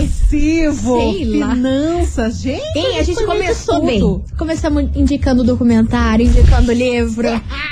reflexivo, 0.01 0.97
Sei 0.97 1.35
lá. 1.39 1.51
finanças, 1.51 2.37
gente. 2.41 2.77
Hein, 2.79 2.99
a 2.99 3.03
gente 3.03 3.23
começou 3.23 3.85
bem. 3.85 4.01
Começamos 4.37 4.89
indicando 4.95 5.43
documentário, 5.43 6.25
indicando 6.25 6.71
livro. 6.71 7.27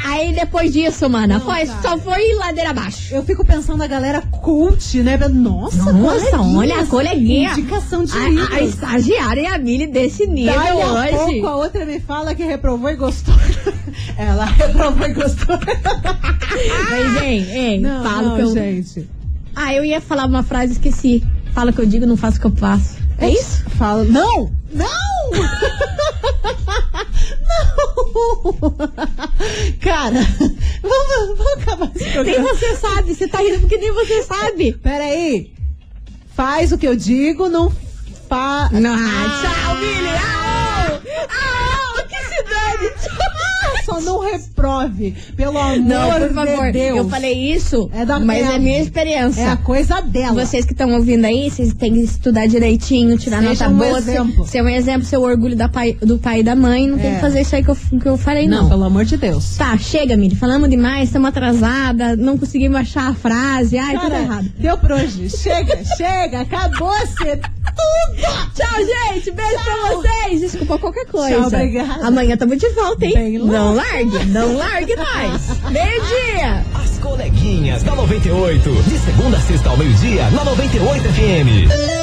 Aí 0.05 0.31
depois 0.33 0.71
disso, 0.71 1.09
mana, 1.09 1.39
foi, 1.39 1.65
só 1.81 1.97
foi 1.97 2.33
ladeira 2.35 2.69
abaixo. 2.69 3.15
Eu 3.15 3.23
fico 3.23 3.43
pensando 3.43 3.77
na 3.79 3.87
galera 3.87 4.21
cult, 4.21 5.01
né? 5.01 5.17
Nossa, 5.23 5.91
Nossa, 5.91 5.93
coleguinhas, 6.03 6.55
olha 6.55 6.79
a 6.81 6.85
coleguinha. 6.85 7.51
Indicação 7.51 8.03
de 8.03 8.11
A, 8.17 8.23
a 8.25 8.29
livros. 8.29 8.69
estagiária 8.69 9.41
e 9.41 9.45
a 9.47 9.57
Mili 9.57 9.87
desse 9.87 10.27
nível 10.27 10.53
Daí 10.55 10.81
a 10.81 10.93
hoje. 10.93 11.11
pouco 11.11 11.47
a 11.47 11.55
outra 11.55 11.85
me 11.85 11.99
fala 11.99 12.35
que 12.35 12.43
reprovou 12.43 12.89
e 12.89 12.95
gostou. 12.95 13.33
Ela 14.17 14.45
reprovou 14.45 15.07
e 15.07 15.13
gostou. 15.13 15.57
Mas, 16.89 17.21
hein, 17.23 17.47
hein, 17.51 17.79
Não, 17.81 18.03
fala 18.03 18.29
não, 18.29 18.35
que 18.35 18.41
eu... 18.41 18.53
gente. 18.53 19.09
Ah, 19.55 19.73
eu 19.73 19.85
ia 19.85 20.01
falar 20.01 20.25
uma 20.25 20.43
frase, 20.43 20.73
esqueci. 20.73 21.23
Fala 21.53 21.71
o 21.71 21.73
que 21.73 21.81
eu 21.81 21.85
digo, 21.85 22.05
não 22.05 22.17
faço 22.17 22.37
o 22.37 22.41
que 22.41 22.47
eu 22.47 22.55
faço. 22.55 22.97
É 23.19 23.29
isso? 23.29 23.63
Fala. 23.77 24.03
Não! 24.03 24.51
Não! 24.71 24.87
não! 25.31 25.43
Cara, 29.79 30.19
vamos, 30.81 31.37
vamos 31.37 31.53
acabar 31.53 31.91
esse 31.95 32.11
programa. 32.11 32.23
Nem 32.25 32.41
você 32.41 32.75
sabe, 32.75 33.13
você 33.13 33.27
tá 33.27 33.37
rindo 33.39 33.59
porque 33.59 33.77
nem 33.77 33.93
você 33.93 34.23
sabe. 34.23 34.73
Peraí. 34.73 35.52
Faz 36.35 36.71
o 36.71 36.77
que 36.77 36.87
eu 36.87 36.95
digo, 36.95 37.47
não 37.47 37.71
faz. 38.27 38.71
Não, 38.71 38.95
ah, 38.95 39.41
tchau, 39.41 39.75
que 39.77 39.93
se 39.93 40.01
dane. 40.01 41.72
Só 43.85 43.99
não 44.01 44.19
reprove. 44.19 45.15
Pelo 45.35 45.57
amor 45.57 45.79
Não, 45.79 46.11
por 46.19 46.27
de 46.29 46.33
favor. 46.33 46.71
Deus. 46.71 46.97
Eu 46.97 47.09
falei 47.09 47.53
isso, 47.53 47.89
É 47.93 48.05
da- 48.05 48.19
mas 48.19 48.37
é 48.47 48.51
é, 48.51 48.55
a- 48.55 48.59
minha 48.59 48.79
experiência. 48.81 49.41
É 49.41 49.49
a 49.49 49.57
coisa 49.57 50.01
dela. 50.01 50.45
Vocês 50.45 50.65
que 50.65 50.71
estão 50.73 50.91
ouvindo 50.93 51.25
aí, 51.25 51.49
vocês 51.49 51.73
têm 51.73 51.93
que 51.93 51.99
estudar 52.01 52.47
direitinho, 52.47 53.17
tirar 53.17 53.41
Seja 53.41 53.67
nota 53.69 53.69
um 53.69 53.77
boa. 53.89 53.97
exemplo. 53.99 54.45
Ser, 54.45 54.51
ser 54.51 54.63
um 54.63 54.69
exemplo, 54.69 55.05
ser 55.07 55.17
o 55.17 55.21
orgulho 55.21 55.55
da 55.55 55.67
pai- 55.69 55.93
do 56.01 56.17
pai 56.17 56.39
e 56.39 56.43
da 56.43 56.55
mãe. 56.55 56.87
Não 56.87 56.97
tem 56.97 57.11
É. 57.11 57.15
que 57.15 57.21
fazer 57.21 57.41
isso 57.41 57.55
aí 57.55 57.63
que 57.63 57.69
eu, 57.69 57.75
que 57.75 58.05
eu 58.07 58.17
falei, 58.17 58.47
não. 58.47 58.63
Não, 58.63 58.69
pelo 58.69 58.83
amor 58.83 59.05
de 59.05 59.17
Deus. 59.17 59.55
Tá, 59.57 59.77
chega, 59.77 60.15
Miri. 60.15 60.35
Falamos 60.35 60.69
demais, 60.69 61.09
estamos 61.09 61.29
atrasada, 61.29 62.15
não 62.15 62.37
conseguimos 62.37 62.77
achar 62.77 63.09
a 63.09 63.13
frase. 63.13 63.77
Ai, 63.77 63.95
tudo 63.97 64.09
Cara, 64.11 64.21
errado. 64.23 64.51
Deu 64.57 64.77
por 64.77 64.91
hoje. 64.91 65.29
Chega, 65.29 65.77
chega. 65.97 66.41
Acabou-se 66.41 67.15
tudo. 67.15 67.53
Tchau, 68.55 69.13
gente. 69.13 69.31
Beijo 69.31 69.63
pra 69.63 69.91
vocês. 69.95 70.41
Desculpa 70.41 70.77
qualquer 70.77 71.05
coisa. 71.07 71.35
Tchau, 71.37 71.47
obrigada. 71.47 72.05
Amanhã 72.07 72.37
tamo 72.37 72.55
de 72.55 72.67
volta, 72.69 73.05
hein? 73.05 73.13
Bem 73.13 73.37
não 73.73 73.77
largue, 73.77 74.25
não 74.25 74.55
largue 74.55 74.95
nós. 74.95 75.59
Meio-dia. 75.71 76.63
As 76.75 76.99
coleguinhas 76.99 77.81
da 77.81 77.95
98. 77.95 78.69
De 78.83 78.99
segunda 78.99 79.37
a 79.37 79.41
sexta 79.41 79.69
ao 79.69 79.77
meio-dia, 79.77 80.29
na 80.29 80.43
98 80.43 81.03
FM. 81.09 82.02